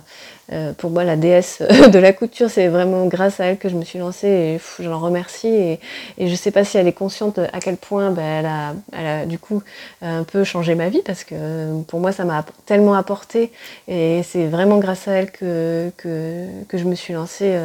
pour 0.78 0.92
moi 0.92 1.04
la 1.04 1.18
déesse 1.18 1.62
de 1.62 2.00
la 2.00 2.14
couture, 2.14 2.50
c'est 2.50 2.70
vraiment 2.70 3.06
grâce 3.08 3.42
à 3.42 3.46
elle 3.46 3.58
que 3.58 3.68
je 3.68 3.76
me 3.76 3.84
suis 3.84 4.00
lancée 4.00 4.28
et 4.28 4.60
je 4.80 4.88
l'en 4.88 5.00
remercie. 5.00 5.48
Et, 5.48 5.80
et, 6.18 6.30
je 6.30 6.36
sais 6.36 6.52
pas 6.52 6.64
si 6.64 6.78
elle 6.78 6.88
est 6.88 6.94
consciente 6.94 7.38
à 7.38 7.60
quel 7.60 7.76
point 7.76 8.12
ben, 8.12 8.24
elle, 8.24 8.46
a, 8.46 8.74
elle, 8.94 9.08
a, 9.08 9.26
du 9.26 9.38
coup 9.38 9.62
un 10.02 10.24
peu 10.24 10.46
changé 10.46 10.74
ma 10.76 10.88
vie 10.88 11.02
parce 11.06 11.26
que 11.26 11.82
pour 11.84 12.00
moi 12.00 12.14
ça 12.14 12.24
m'a 12.24 12.46
tellement 12.66 12.94
apporté 12.94 13.52
et 13.90 14.22
c'est 14.24 14.48
vraiment 14.48 14.78
grâce 14.78 15.10
à 15.10 15.12
elle 15.14 15.32
que, 15.32 15.92
que, 15.98 16.46
que, 16.70 16.78
je 16.78 16.86
me 16.86 16.96
suis 16.96 17.14
lancée 17.14 17.60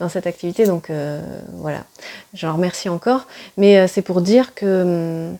dans 0.00 0.08
cette 0.08 0.26
activité. 0.26 0.66
Donc 0.66 0.90
voilà, 1.52 1.84
je 2.32 2.48
l'en 2.48 2.54
remercie 2.54 2.88
encore. 2.88 3.28
Mais 3.56 3.86
c'est 3.86 4.02
pour 4.02 4.22
dire 4.22 4.54
que 4.56 5.32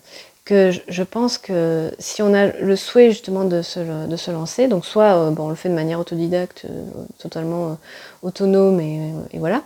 que 0.45 0.73
je 0.89 1.03
pense 1.03 1.39
que 1.39 1.91
si 1.99 2.21
on 2.21 2.35
a 2.35 2.49
le 2.49 2.77
souhait 2.77 3.11
justement 3.11 3.45
de 3.45 3.63
se, 3.63 4.07
de 4.07 4.17
se 4.17 4.31
lancer, 4.31 4.69
donc 4.69 4.85
soit 4.85 5.17
euh, 5.17 5.31
bon, 5.31 5.47
on 5.47 5.49
le 5.49 5.55
fait 5.55 5.71
de 5.71 5.75
manière 5.75 5.99
autodidacte, 5.99 6.67
euh, 6.69 6.85
totalement 7.19 7.71
euh, 7.71 7.75
autonome 8.23 8.79
et, 8.81 9.39
voilà, 9.39 9.63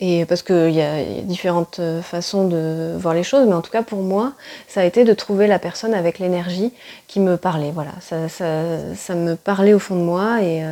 et 0.00 0.24
parce 0.26 0.42
qu'il 0.42 0.70
y, 0.70 0.82
a 0.82 1.04
différentes 1.22 1.80
façons 2.02 2.48
de 2.48 2.96
voir 2.98 3.14
les 3.14 3.22
choses, 3.22 3.46
mais 3.46 3.54
en 3.54 3.60
tout 3.60 3.70
cas 3.70 3.84
pour 3.84 4.00
moi, 4.02 4.32
ça 4.66 4.80
a 4.80 4.84
été 4.84 5.04
de 5.04 5.12
trouver 5.12 5.46
la 5.46 5.60
personne 5.60 5.94
avec 5.94 6.18
l'énergie 6.18 6.72
qui 7.06 7.20
me 7.20 7.36
parlait. 7.36 7.70
Voilà, 7.70 7.92
ça, 8.00 8.28
ça, 8.28 8.94
ça, 8.96 9.14
me 9.14 9.36
parlait 9.36 9.74
au 9.74 9.78
fond 9.78 9.94
de 9.94 10.00
moi 10.00 10.42
et, 10.42 10.64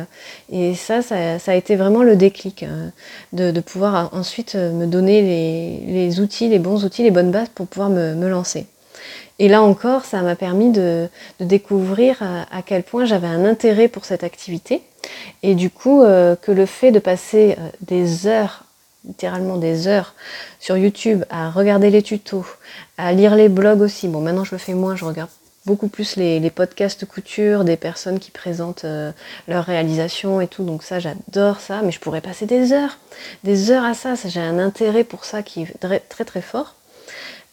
et 0.51 0.75
ça, 0.75 1.01
ça, 1.01 1.15
a 1.45 1.55
été 1.55 1.77
vraiment 1.77 2.03
le 2.03 2.17
déclic 2.17 2.65
de, 3.31 3.51
de, 3.51 3.61
pouvoir 3.61 4.09
ensuite 4.13 4.55
me 4.55 4.85
donner 4.85 5.21
les, 5.21 5.93
les, 5.93 6.19
outils, 6.19 6.49
les 6.49 6.59
bons 6.59 6.83
outils, 6.83 7.03
les 7.03 7.11
bonnes 7.11 7.31
bases 7.31 7.49
pour 7.55 7.67
pouvoir 7.67 7.89
me, 7.89 8.15
me 8.15 8.27
lancer. 8.27 8.67
Et 9.39 9.47
là 9.47 9.61
encore, 9.61 10.05
ça 10.05 10.21
m'a 10.21 10.35
permis 10.35 10.71
de, 10.71 11.09
découvrir 11.39 12.21
à, 12.21 12.61
quel 12.61 12.83
point 12.83 13.05
j'avais 13.05 13.27
un 13.27 13.45
intérêt 13.45 13.87
pour 13.87 14.05
cette 14.05 14.23
activité. 14.23 14.81
Et 15.43 15.55
du 15.55 15.69
coup, 15.69 16.03
euh, 16.03 16.35
que 16.35 16.51
le 16.51 16.65
fait 16.65 16.91
de 16.91 16.99
passer 16.99 17.55
euh, 17.57 17.69
des 17.81 18.27
heures, 18.27 18.63
littéralement 19.05 19.57
des 19.57 19.87
heures, 19.87 20.13
sur 20.59 20.77
YouTube 20.77 21.23
à 21.29 21.49
regarder 21.49 21.89
les 21.89 22.03
tutos, 22.03 22.45
à 22.97 23.11
lire 23.13 23.35
les 23.35 23.49
blogs 23.49 23.81
aussi. 23.81 24.07
Bon, 24.07 24.21
maintenant 24.21 24.43
je 24.43 24.53
le 24.53 24.59
fais 24.59 24.75
moins, 24.75 24.95
je 24.95 25.05
regarde 25.05 25.29
beaucoup 25.65 25.87
plus 25.87 26.15
les, 26.15 26.49
podcasts 26.49 27.05
couture 27.05 27.63
des 27.63 27.77
personnes 27.77 28.19
qui 28.19 28.31
présentent 28.31 28.85
euh, 28.85 29.11
leurs 29.47 29.65
réalisations 29.65 30.41
et 30.41 30.47
tout. 30.47 30.63
Donc 30.63 30.83
ça, 30.83 30.99
j'adore 30.99 31.59
ça. 31.59 31.81
Mais 31.83 31.91
je 31.91 31.99
pourrais 31.99 32.21
passer 32.21 32.45
des 32.45 32.73
heures, 32.73 32.97
des 33.43 33.71
heures 33.71 33.85
à 33.85 33.93
ça. 33.93 34.13
J'ai 34.25 34.39
un 34.39 34.59
intérêt 34.59 35.03
pour 35.03 35.25
ça 35.25 35.43
qui 35.43 35.63
est 35.63 35.79
très, 35.79 36.25
très 36.25 36.41
fort. 36.41 36.75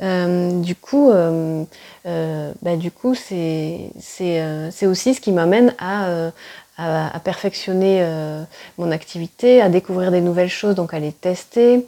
Euh, 0.00 0.60
du 0.60 0.76
coup, 0.76 1.10
euh, 1.10 1.64
euh, 2.06 2.52
bah, 2.62 2.76
du 2.76 2.90
coup, 2.90 3.14
c'est 3.14 3.90
aussi 4.82 5.14
ce 5.14 5.20
qui 5.20 5.32
m'amène 5.32 5.74
à, 5.78 6.30
à, 6.76 7.20
perfectionner 7.20 8.06
mon 8.78 8.90
activité, 8.90 9.60
à 9.60 9.68
découvrir 9.68 10.10
des 10.10 10.20
nouvelles 10.20 10.48
choses, 10.48 10.74
donc 10.74 10.94
à 10.94 10.98
les 10.98 11.12
tester. 11.12 11.86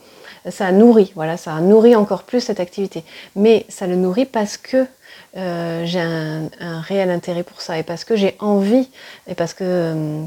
Ça 0.49 0.73
nourrit, 0.73 1.13
voilà, 1.15 1.37
ça 1.37 1.53
encore 1.55 2.23
plus 2.23 2.41
cette 2.41 2.61
activité. 2.61 3.05
Mais 3.37 3.67
ça 3.69 3.87
le 3.87 3.97
nourrit 3.97 4.27
parce 4.27 4.57
que 4.57 4.87
j'ai 5.35 6.01
un, 6.01 6.49
un, 6.61 6.81
réel 6.81 7.11
intérêt 7.11 7.45
pour 7.45 7.61
ça 7.61 7.79
et 7.79 7.83
parce 7.83 8.05
que 8.05 8.17
j'ai 8.17 8.37
envie 8.41 8.89
et 9.29 9.35
parce 9.35 9.55
que 9.55 10.25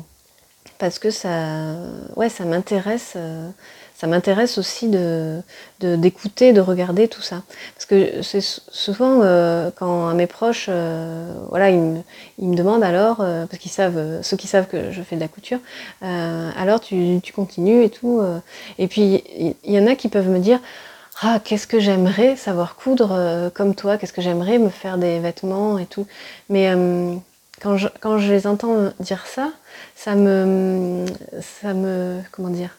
parce 0.78 1.00
que 1.00 1.12
ça, 1.12 1.76
ouais, 2.16 2.30
ça 2.30 2.46
m'intéresse 2.46 3.16
ça 4.04 4.08
m'intéresse 4.08 4.58
aussi 4.58 4.90
de, 4.90 5.42
d'écouter, 5.80 6.52
de, 6.52 6.60
regarder 6.60 7.08
tout 7.08 7.22
ça. 7.22 7.42
Parce 7.74 7.86
que 7.86 8.22
c'est 8.22 8.42
souvent 8.42 9.22
euh, 9.24 9.72
quand 9.74 10.14
mes 10.14 10.28
proches, 10.28 10.66
euh, 10.68 11.34
voilà, 11.48 11.70
ils 11.70 11.80
me, 11.80 12.56
demandent 12.58 12.84
alors, 12.84 13.22
euh, 13.22 13.46
parce 13.46 13.62
qu'ils 13.62 13.72
savent, 13.72 14.22
ceux 14.22 14.36
qui 14.36 14.48
savent 14.48 14.68
que 14.68 14.92
je 14.92 15.02
fais 15.04 15.16
de 15.16 15.22
la 15.22 15.30
couture, 15.30 15.60
alors 16.02 16.82
tu, 16.82 17.22
continues 17.34 17.86
et 17.86 17.90
tout. 17.90 18.22
et 18.78 18.90
puis 18.90 19.24
il 19.64 19.72
y, 19.74 19.80
en 19.80 19.88
a 19.88 19.96
qui 19.96 20.10
peuvent 20.10 20.28
me 20.28 20.40
dire, 20.40 20.60
ah, 21.22 21.40
qu'est-ce 21.42 21.66
que 21.66 21.80
j'aimerais 21.80 22.36
savoir 22.36 22.76
coudre 22.76 23.52
comme 23.54 23.74
toi, 23.74 23.98
qu'est-ce 23.98 24.12
que 24.12 24.22
j'aimerais 24.22 24.58
me 24.58 24.70
faire 24.70 24.98
des 24.98 25.20
vêtements 25.20 25.78
et 25.78 25.86
tout. 25.86 26.08
Mais 26.50 26.74
quand 27.62 27.78
je, 27.78 27.88
quand 28.02 28.18
je 28.18 28.34
les 28.34 28.48
entends 28.48 28.92
dire 29.00 29.26
ça, 29.28 29.54
ça 29.96 30.16
me, 30.16 31.06
ça 31.62 31.74
me, 31.74 32.20
comment 32.34 32.50
dire, 32.50 32.72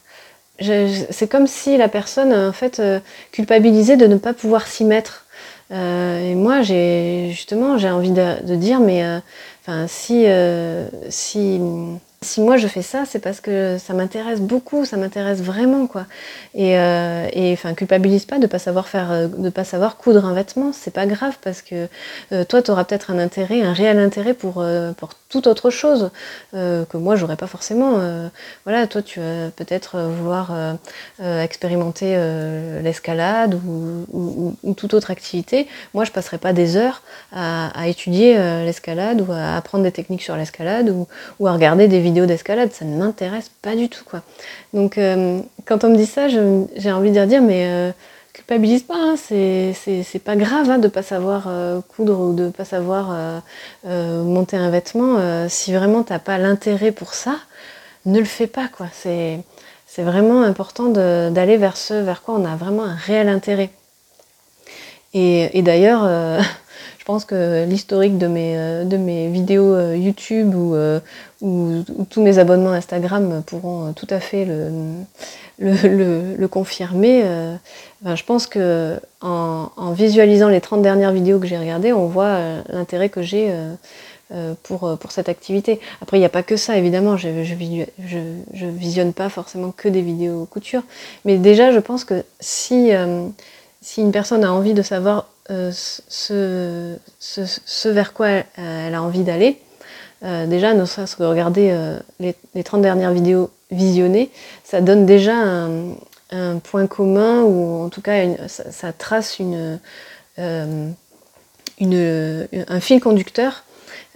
c'est 0.60 1.28
comme 1.28 1.46
si 1.46 1.76
la 1.76 1.88
personne 1.88 2.32
en 2.32 2.52
fait 2.52 2.78
euh, 2.78 3.00
culpabilisait 3.32 3.96
de 3.96 4.06
ne 4.06 4.16
pas 4.16 4.34
pouvoir 4.34 4.66
s'y 4.66 4.84
mettre. 4.84 5.26
Euh, 5.72 6.32
et 6.32 6.34
moi, 6.34 6.62
j'ai 6.62 7.30
justement, 7.30 7.78
j'ai 7.78 7.90
envie 7.90 8.12
de, 8.12 8.54
dire, 8.54 8.80
mais 8.80 9.04
euh, 9.04 9.18
enfin, 9.62 9.86
si, 9.88 10.26
si 11.08 11.60
si 12.24 12.40
moi 12.40 12.56
je 12.56 12.66
fais 12.66 12.82
ça, 12.82 13.04
c'est 13.06 13.18
parce 13.18 13.40
que 13.40 13.78
ça 13.78 13.94
m'intéresse 13.94 14.40
beaucoup, 14.40 14.84
ça 14.84 14.96
m'intéresse 14.96 15.40
vraiment 15.40 15.86
quoi. 15.86 16.06
Et, 16.54 16.78
euh, 16.78 17.28
enfin 17.52 17.74
culpabilise 17.74 18.24
pas 18.24 18.38
de 18.38 18.46
pas 18.46 18.58
savoir 18.58 18.88
faire, 18.88 19.12
euh, 19.12 19.28
de 19.28 19.50
pas 19.50 19.64
savoir 19.64 19.96
coudre 19.96 20.24
un 20.24 20.34
vêtement, 20.34 20.72
c'est 20.72 20.92
pas 20.92 21.06
grave 21.06 21.36
parce 21.42 21.62
que 21.62 21.88
euh, 22.32 22.44
toi 22.44 22.62
tu 22.62 22.70
auras 22.70 22.84
peut-être 22.84 23.10
un 23.10 23.18
intérêt, 23.18 23.62
un 23.62 23.72
réel 23.72 23.98
intérêt 23.98 24.34
pour, 24.34 24.64
pour 24.96 25.10
toute 25.28 25.46
autre 25.46 25.70
chose 25.70 26.10
que 26.52 26.96
moi 26.96 27.16
j'aurais 27.16 27.36
pas 27.36 27.46
forcément. 27.46 28.00
voilà, 28.64 28.86
toi 28.86 29.02
tu 29.02 29.20
vas 29.20 29.50
peut-être 29.56 29.98
vouloir 29.98 30.52
expérimenter 31.20 32.16
l'escalade 32.82 33.54
ou, 33.54 34.06
ou, 34.12 34.56
ou, 34.62 34.74
toute 34.74 34.94
autre 34.94 35.10
activité. 35.10 35.66
Moi 35.92 36.04
je 36.04 36.12
passerai 36.12 36.38
pas 36.38 36.52
des 36.52 36.76
heures 36.76 37.02
à, 37.32 37.68
à 37.78 37.88
étudier 37.88 38.36
l'escalade 38.64 39.20
ou 39.20 39.32
à 39.32 39.56
apprendre 39.56 39.82
des 39.82 39.92
techniques 39.92 40.22
sur 40.22 40.36
l'escalade 40.36 40.88
ou, 40.88 41.08
ou 41.40 41.48
à 41.48 41.52
regarder 41.52 41.88
des 41.88 42.00
vidéos 42.00 42.13
d'escalade, 42.26 42.72
ça 42.72 42.84
ne 42.84 42.96
m'intéresse 42.96 43.50
pas 43.62 43.76
du 43.76 43.88
tout. 43.88 44.04
quoi. 44.04 44.22
Donc 44.72 44.98
euh, 44.98 45.40
quand 45.66 45.84
on 45.84 45.90
me 45.90 45.96
dit 45.96 46.06
ça, 46.06 46.28
j'ai 46.28 46.92
envie 46.92 47.10
de 47.10 47.24
dire, 47.24 47.42
mais 47.42 47.66
euh, 47.66 47.92
culpabilise 48.32 48.82
pas, 48.82 48.96
hein, 48.96 49.16
c'est 49.16 50.22
pas 50.24 50.36
grave 50.36 50.70
hein, 50.70 50.78
de 50.78 50.88
pas 50.88 51.02
savoir 51.02 51.44
euh, 51.48 51.80
coudre 51.96 52.20
ou 52.20 52.34
de 52.34 52.48
pas 52.48 52.64
savoir 52.64 53.42
monter 53.84 54.56
un 54.56 54.70
vêtement. 54.70 55.48
si 55.48 55.72
vraiment 55.72 56.02
t'as 56.02 56.18
pas 56.18 56.38
l'intérêt 56.38 56.92
pour 56.92 57.14
ça, 57.14 57.36
ne 58.06 58.18
le 58.18 58.24
fais 58.24 58.46
pas. 58.46 58.68
quoi. 58.68 58.86
C'est 58.92 60.02
vraiment 60.02 60.42
important 60.42 60.88
d'aller 60.88 61.56
vers 61.56 61.76
ce 61.76 61.94
vers 61.94 62.22
quoi 62.22 62.34
on 62.34 62.44
a 62.44 62.56
vraiment 62.56 62.84
un 62.84 62.96
réel 62.96 63.28
intérêt. 63.28 63.70
Et 65.12 65.62
d'ailleurs, 65.62 66.40
je 67.04 67.12
pense 67.12 67.26
que 67.26 67.66
l'historique 67.66 68.16
de 68.16 68.26
mes, 68.26 68.56
euh, 68.56 68.84
de 68.84 68.96
mes 68.96 69.28
vidéos 69.28 69.74
euh, 69.74 69.94
YouTube 69.94 70.54
euh, 70.56 71.00
ou, 71.42 71.84
tous 72.08 72.22
mes 72.22 72.38
abonnements 72.38 72.70
Instagram 72.70 73.42
pourront 73.44 73.92
tout 73.92 74.06
à 74.08 74.20
fait 74.20 74.46
le, 74.46 75.04
le, 76.38 76.48
confirmer. 76.48 77.22
je 78.06 78.24
pense 78.24 78.46
que 78.46 78.98
en, 79.20 79.92
visualisant 79.92 80.48
les 80.48 80.62
30 80.62 80.80
dernières 80.80 81.12
vidéos 81.12 81.38
que 81.38 81.46
j'ai 81.46 81.58
regardées, 81.58 81.92
on 81.92 82.06
voit 82.06 82.38
l'intérêt 82.70 83.10
que 83.10 83.20
j'ai 83.20 83.52
pour, 84.62 84.96
pour 84.98 85.12
cette 85.12 85.28
activité. 85.28 85.80
Après, 86.00 86.16
il 86.16 86.20
n'y 86.20 86.26
a 86.26 86.30
pas 86.30 86.42
que 86.42 86.56
ça, 86.56 86.78
évidemment, 86.78 87.18
je 87.18 87.28
ne 87.28 88.70
visionne 88.70 89.12
pas 89.12 89.28
forcément 89.28 89.74
que 89.76 89.90
des 89.90 90.00
vidéos 90.00 90.46
couture, 90.46 90.82
mais 91.26 91.36
déjà, 91.36 91.70
je 91.70 91.80
pense 91.80 92.04
que 92.04 92.24
si, 92.40 92.92
si 93.82 94.00
une 94.00 94.12
personne 94.12 94.42
a 94.42 94.52
envie 94.52 94.72
de 94.72 94.82
savoir 94.82 95.26
euh, 95.50 95.72
ce, 95.72 97.88
vers 97.88 98.12
quoi 98.12 98.28
elle, 98.56 98.94
a 98.94 99.02
envie 99.02 99.24
d'aller, 99.24 99.60
déjà, 100.22 100.72
ne 100.72 100.86
serait-ce 100.86 101.22
regarder 101.22 101.76
les, 102.18 102.34
les, 102.54 102.64
30 102.64 102.80
dernières 102.80 103.12
vidéos 103.12 103.50
visionnées, 103.70 104.30
ça 104.62 104.80
donne 104.80 105.04
déjà 105.04 105.34
un, 105.34 105.96
point 106.64 106.86
commun 106.86 107.42
ou 107.42 107.84
en 107.84 107.90
tout 107.90 108.00
cas 108.00 108.24
ça, 108.48 108.92
trace 108.92 109.38
une, 109.38 109.78
euh, 111.82 112.46
un 112.68 112.80
fil 112.80 113.00
conducteur 113.00 113.64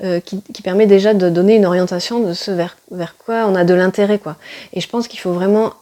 euh, 0.04 0.20
qui, 0.20 0.40
permet 0.62 0.86
déjà 0.86 1.14
de 1.14 1.28
donner 1.28 1.56
une 1.56 1.66
orientation 1.66 2.20
de 2.20 2.32
ce 2.32 2.52
vers, 2.52 2.76
vers 2.92 3.16
quoi 3.16 3.46
on 3.46 3.56
a 3.56 3.64
de 3.64 3.74
l'intérêt. 3.74 4.18
quoi. 4.18 4.36
Et 4.72 4.80
je 4.80 4.88
pense 4.88 5.08
qu'il 5.08 5.18
faut 5.18 5.32
vraiment 5.32 5.74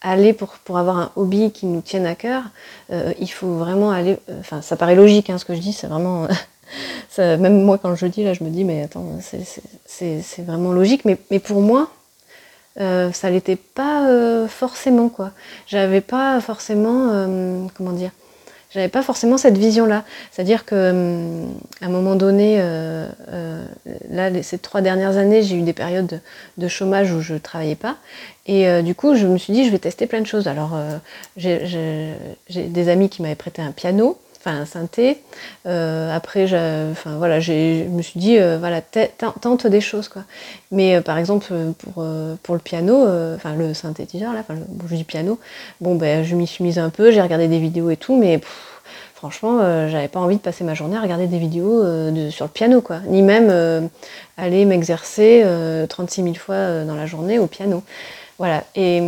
aller 0.00 0.32
pour, 0.32 0.50
pour 0.64 0.78
avoir 0.78 0.98
un 0.98 1.10
hobby 1.16 1.50
qui 1.50 1.66
nous 1.66 1.80
tienne 1.80 2.06
à 2.06 2.14
cœur, 2.14 2.44
euh, 2.92 3.12
il 3.18 3.30
faut 3.30 3.54
vraiment 3.54 3.90
aller. 3.90 4.16
Enfin, 4.40 4.62
ça 4.62 4.76
paraît 4.76 4.94
logique 4.94 5.30
hein, 5.30 5.38
ce 5.38 5.44
que 5.44 5.54
je 5.54 5.60
dis, 5.60 5.72
c'est 5.72 5.86
vraiment. 5.86 6.26
même 7.18 7.62
moi, 7.62 7.78
quand 7.78 7.94
je 7.94 8.06
dis, 8.06 8.24
là, 8.24 8.34
je 8.34 8.44
me 8.44 8.50
dis, 8.50 8.64
mais 8.64 8.82
attends, 8.82 9.06
c'est 9.86 10.42
vraiment 10.42 10.72
logique. 10.72 11.04
Mais, 11.04 11.38
pour 11.38 11.60
moi, 11.60 11.90
euh, 12.80 13.10
ça 13.12 13.28
l'était 13.28 13.56
pas 13.56 14.08
euh, 14.08 14.46
forcément 14.46 15.08
quoi. 15.08 15.32
J'avais 15.66 16.00
pas 16.00 16.40
forcément 16.40 17.08
euh, 17.10 17.66
comment 17.74 17.92
dire. 17.92 18.12
J'avais 18.70 18.88
pas 18.88 19.02
forcément 19.02 19.38
cette 19.38 19.56
vision-là. 19.56 20.04
C'est-à-dire 20.30 20.64
que 20.64 20.90
hum, 20.90 21.54
à 21.80 21.86
un 21.86 21.88
moment 21.88 22.14
donné, 22.16 22.58
là, 24.10 24.42
ces 24.42 24.58
trois 24.58 24.80
dernières 24.80 25.16
années, 25.16 25.42
j'ai 25.42 25.56
eu 25.56 25.62
des 25.62 25.72
périodes 25.72 26.20
de, 26.58 26.68
chômage 26.68 27.12
où 27.12 27.20
je 27.20 27.34
travaillais 27.34 27.76
pas, 27.76 27.96
et 28.46 28.82
du 28.82 28.94
coup, 28.94 29.14
je 29.14 29.26
me 29.26 29.38
suis 29.38 29.52
dit, 29.52 29.64
je 29.64 29.70
vais 29.70 29.78
tester 29.78 30.06
plein 30.06 30.20
de 30.20 30.26
choses. 30.26 30.48
Alors, 30.48 30.78
j'ai 31.36 32.14
des 32.48 32.88
amis 32.88 33.08
qui 33.08 33.22
m'avaient 33.22 33.34
prêté 33.34 33.62
un 33.62 33.72
piano 33.72 34.18
un 34.50 34.66
synthé. 34.66 35.18
Euh, 35.66 36.14
après, 36.14 36.44
enfin 36.92 37.16
voilà, 37.16 37.40
je 37.40 37.86
me 37.88 38.02
suis 38.02 38.18
dit, 38.20 38.38
euh, 38.38 38.58
voilà, 38.58 38.80
tente 38.80 39.66
des 39.66 39.80
choses 39.80 40.08
quoi. 40.08 40.22
Mais 40.70 40.96
euh, 40.96 41.00
par 41.00 41.18
exemple 41.18 41.52
pour 41.78 42.04
pour 42.42 42.54
le 42.54 42.60
piano, 42.60 43.06
enfin 43.34 43.54
le 43.54 43.74
synthétiseur 43.74 44.32
là, 44.32 44.44
le, 44.48 44.56
je 44.88 44.94
dis 44.94 45.04
piano, 45.04 45.38
bon 45.80 45.94
ben 45.94 46.24
je 46.24 46.34
m'y 46.34 46.46
suis 46.46 46.64
mise 46.64 46.78
un 46.78 46.90
peu, 46.90 47.10
j'ai 47.10 47.22
regardé 47.22 47.48
des 47.48 47.58
vidéos 47.58 47.90
et 47.90 47.96
tout, 47.96 48.16
mais 48.16 48.40
franchement, 49.14 49.58
j'avais 49.88 50.08
pas 50.08 50.20
envie 50.20 50.36
de 50.36 50.40
passer 50.40 50.62
ma 50.64 50.74
journée 50.74 50.96
à 50.96 51.00
regarder 51.00 51.26
des 51.26 51.38
vidéos 51.38 51.82
sur 52.30 52.44
le 52.44 52.50
piano 52.50 52.80
quoi, 52.80 53.00
ni 53.06 53.22
même 53.22 53.90
aller 54.36 54.64
m'exercer 54.64 55.44
36 55.88 56.22
000 56.22 56.34
fois 56.34 56.84
dans 56.84 56.94
la 56.94 57.06
journée 57.06 57.38
au 57.38 57.46
piano. 57.46 57.82
Voilà. 58.38 58.62
Et 58.76 59.02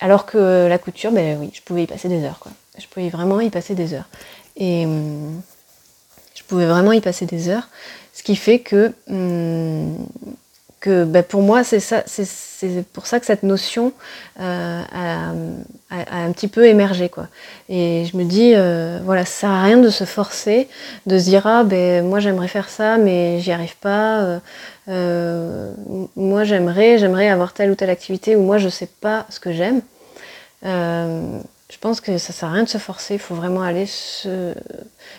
alors 0.00 0.26
que 0.26 0.66
la 0.68 0.78
couture, 0.78 1.12
ben 1.12 1.38
oui, 1.40 1.50
je 1.54 1.62
pouvais 1.62 1.84
y 1.84 1.86
passer 1.86 2.08
des 2.08 2.24
heures 2.24 2.38
quoi. 2.38 2.52
Je 2.78 2.86
pouvais 2.88 3.08
vraiment 3.08 3.40
y 3.40 3.50
passer 3.50 3.74
des 3.74 3.94
heures. 3.94 4.08
Et 4.56 4.86
hum, 4.86 5.40
je 6.34 6.42
pouvais 6.44 6.66
vraiment 6.66 6.92
y 6.92 7.00
passer 7.00 7.26
des 7.26 7.48
heures. 7.48 7.68
Ce 8.12 8.22
qui 8.22 8.36
fait 8.36 8.60
que, 8.60 8.92
hum, 9.08 9.96
que 10.80 11.04
bah, 11.04 11.22
pour 11.22 11.42
moi, 11.42 11.64
c'est 11.64 11.80
ça, 11.80 12.02
c'est 12.06 12.84
pour 12.92 13.06
ça 13.06 13.18
que 13.18 13.26
cette 13.26 13.42
notion 13.42 13.92
euh, 14.40 14.82
a, 14.92 15.32
un 15.90 16.32
petit 16.32 16.48
peu 16.48 16.66
émergé. 16.66 17.08
Quoi. 17.08 17.28
Et 17.68 18.04
je 18.04 18.16
me 18.16 18.24
dis, 18.24 18.52
euh, 18.54 19.00
voilà, 19.04 19.24
ça 19.24 19.40
sert 19.40 19.50
à 19.50 19.62
rien 19.62 19.78
de 19.78 19.88
se 19.88 20.04
forcer, 20.04 20.68
de 21.06 21.18
se 21.18 21.24
dire, 21.24 21.46
ah 21.46 21.64
ben 21.64 22.06
moi 22.06 22.20
j'aimerais 22.20 22.48
faire 22.48 22.68
ça, 22.68 22.98
mais 22.98 23.40
j'y 23.40 23.52
arrive 23.52 23.76
pas. 23.76 24.40
Euh, 24.88 25.72
moi 26.16 26.44
j'aimerais, 26.44 26.98
j'aimerais 26.98 27.28
avoir 27.28 27.54
telle 27.54 27.70
ou 27.70 27.74
telle 27.74 27.90
activité, 27.90 28.36
ou 28.36 28.42
moi 28.42 28.58
je 28.58 28.68
sais 28.68 28.88
pas 29.00 29.26
ce 29.30 29.40
que 29.40 29.52
j'aime 29.52 29.80
je 31.74 31.78
pense 31.80 32.00
que 32.00 32.18
ça 32.18 32.32
sert 32.32 32.48
à 32.50 32.52
rien 32.52 32.62
de 32.62 32.68
se 32.68 32.78
forcer, 32.78 33.14
il 33.14 33.20
faut 33.20 33.34
vraiment 33.34 33.62
aller 33.62 33.88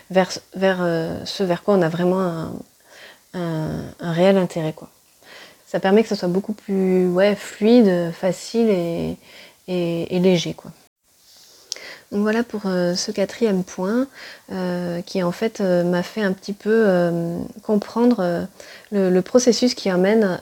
vers, 0.10 0.30
vers 0.56 0.78
euh, 0.80 1.20
ce 1.26 1.44
vers 1.44 1.63
quoi 1.63 1.74
on 1.76 1.82
a 1.82 1.89
vraiment 1.89 2.54
un, 3.34 3.84
réel 4.00 4.38
intérêt. 4.38 4.72
Quoi. 4.72 4.89
Ça 5.68 5.82
permet 5.82 6.02
que 6.02 6.08
ça 6.08 6.15
soit 6.15 6.30
beaucoup 6.30 6.54
plus 6.54 7.10
ouais, 7.10 7.36
fluide, 7.36 8.13
facile 8.13 8.70
et, 9.68 10.20
léger. 10.20 10.54
Quoi. 10.54 10.72
Donc 12.13 12.22
voilà 12.22 12.44
pour 12.44 12.62
euh, 12.68 12.96
ce 12.96 13.12
quatrième 13.12 13.65
point 13.65 14.08
euh, 14.54 15.02
qui 15.02 15.24
en 15.24 15.34
fait 15.34 15.60
m'a 15.60 16.04
fait 16.04 16.22
un 16.22 16.32
petit 16.32 16.54
peu 16.54 16.88
comprendre 17.63 18.48
le, 18.94 19.20
processus 19.20 19.76
qui 19.76 19.89
amène 19.89 20.39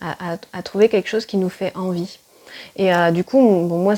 à, 0.00 0.62
trouver 0.64 0.88
quelque 0.88 1.08
chose 1.08 1.24
qui 1.24 1.36
nous 1.36 1.50
fait 1.50 1.70
envie. 1.76 2.18
Et 2.76 2.92
euh, 2.92 3.10
du 3.10 3.24
coup, 3.24 3.40
bon, 3.40 3.78
moi, 3.78 3.94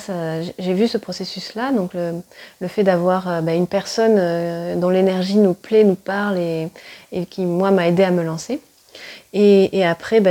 j'ai 0.58 0.74
vu 0.74 0.86
ce 0.86 0.98
processus-là, 0.98 1.72
donc 1.72 1.92
le, 1.94 2.68
fait 2.68 2.84
d'avoir 2.84 3.28
euh, 3.28 3.40
bah, 3.40 3.54
une 3.54 3.66
personne 3.66 4.16
euh, 4.18 4.76
dont 4.76 4.88
l'énergie 4.88 5.36
nous 5.36 5.54
plaît, 5.54 5.84
nous 5.84 5.96
parle 5.96 6.38
et, 6.38 6.70
qui, 7.28 7.42
moi, 7.42 7.70
m'a 7.70 7.88
aidé 7.88 8.04
à 8.04 8.10
me 8.10 8.22
lancer. 8.22 8.60
Et, 9.34 9.84
après, 9.84 10.20
bah, 10.20 10.30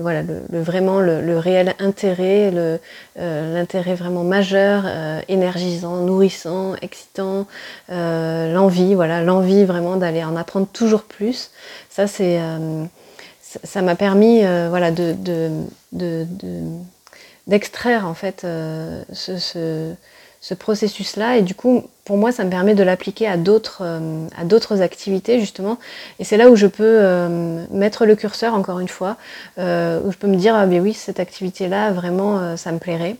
voilà, 0.00 0.22
le, 0.22 0.60
vraiment 0.62 1.00
le, 1.00 1.38
réel 1.38 1.74
intérêt, 1.80 2.50
l'intérêt 3.16 3.94
vraiment 3.94 4.24
majeur, 4.24 4.84
énergisant, 5.28 5.96
nourrissant, 5.98 6.74
excitant, 6.80 7.46
l'envie, 7.90 8.94
voilà, 8.94 9.22
l'envie 9.22 9.64
vraiment 9.64 9.96
d'aller 9.96 10.24
en 10.24 10.34
apprendre 10.34 10.66
toujours 10.66 11.02
plus. 11.02 11.50
Ça, 11.90 12.06
c'est, 12.06 12.40
ça 13.42 13.82
m'a 13.82 13.94
permis, 13.94 14.40
voilà, 14.40 14.92
de 14.92 15.14
d'extraire 17.48 18.06
en 18.06 18.14
fait 18.14 18.42
euh, 18.44 19.02
ce, 19.10 20.54
processus-là. 20.54 21.38
Et 21.38 21.42
du 21.42 21.54
coup, 21.54 21.84
pour 22.04 22.16
moi, 22.16 22.30
ça 22.30 22.44
me 22.44 22.50
permet 22.50 22.74
de 22.74 22.82
l'appliquer 22.82 23.26
à 23.26 23.36
d'autres 23.36 23.82
euh, 23.82 24.26
à 24.38 24.44
d'autres 24.44 24.82
activités 24.82 25.40
justement. 25.40 25.78
Et 26.18 26.24
c'est 26.24 26.36
là 26.36 26.50
où 26.50 26.56
je 26.56 26.66
peux 26.66 26.84
euh, 26.84 27.64
mettre 27.70 28.06
le 28.06 28.14
curseur 28.14 28.54
encore 28.54 28.78
une 28.78 28.88
fois, 28.88 29.16
où 29.56 30.12
je 30.12 30.16
peux 30.18 30.28
me 30.28 30.36
dire 30.36 30.54
ah 30.54 30.66
ben 30.66 30.80
oui, 30.80 30.92
cette 30.92 31.20
activité-là 31.20 31.90
vraiment 31.90 32.56
ça 32.56 32.70
me 32.70 32.78
plairait. 32.78 33.16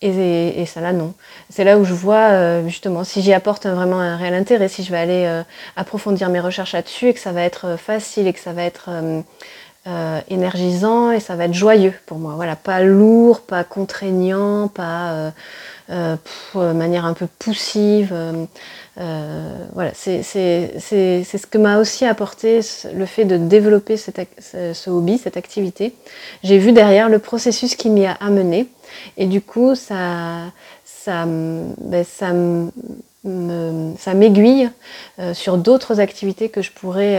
Et, 0.00 0.60
et, 0.62 0.64
ça 0.64 0.80
là 0.80 0.92
non. 0.92 1.12
C'est 1.50 1.64
là 1.64 1.76
où 1.76 1.84
je 1.84 1.92
vois 1.92 2.62
justement 2.66 3.02
si 3.02 3.20
j'y 3.20 3.32
apporte 3.32 3.66
vraiment 3.66 4.00
un 4.00 4.16
réel 4.16 4.34
intérêt, 4.34 4.68
si 4.68 4.84
je 4.84 4.92
vais 4.92 4.98
aller 4.98 5.42
approfondir 5.76 6.28
mes 6.28 6.40
recherches 6.40 6.72
là-dessus 6.72 7.08
et 7.08 7.14
que 7.14 7.20
ça 7.20 7.32
va 7.32 7.42
être 7.42 7.76
facile 7.76 8.28
et 8.28 8.32
que 8.32 8.40
ça 8.40 8.52
va 8.52 8.62
être 8.62 8.90
euh, 9.88 10.20
énergisant 10.28 11.12
et 11.12 11.20
ça 11.20 11.34
va 11.34 11.46
être 11.46 11.54
joyeux 11.54 11.94
pour 12.04 12.18
moi. 12.18 12.34
Voilà, 12.34 12.56
pas 12.56 12.82
lourd, 12.82 13.40
pas 13.40 13.64
contraignant, 13.64 14.68
pas 14.68 15.12
euh, 15.12 15.30
euh, 15.88 16.16
de 16.54 16.72
manière 16.74 17.06
un 17.06 17.14
peu 17.14 17.26
poussive. 17.38 18.14
voilà, 18.96 19.92
c'est 19.94 20.22
ce 20.22 21.46
que 21.46 21.56
m'a 21.56 21.78
aussi 21.78 22.04
apporté 22.04 22.60
le 22.92 23.06
fait 23.06 23.24
de 23.24 23.38
développer 23.38 23.96
ce 23.96 24.90
hobby, 24.90 25.16
cette 25.16 25.38
activité. 25.38 25.94
J'ai 26.42 26.58
vu 26.58 26.72
derrière 26.72 27.08
le 27.08 27.18
processus 27.18 27.74
qui 27.74 27.88
m'y 27.88 28.04
a 28.04 28.12
amené 28.20 28.66
et 29.16 29.24
du 29.24 29.40
coup 29.40 29.74
ça, 29.74 30.52
ça, 30.84 31.24
ben, 31.24 32.04
ça 32.04 32.34
ça 33.24 34.14
m'aiguille 34.14 34.70
sur 35.32 35.56
d'autres 35.56 35.98
activités 35.98 36.50
que 36.50 36.62
je 36.62 36.72
pourrais 36.72 37.18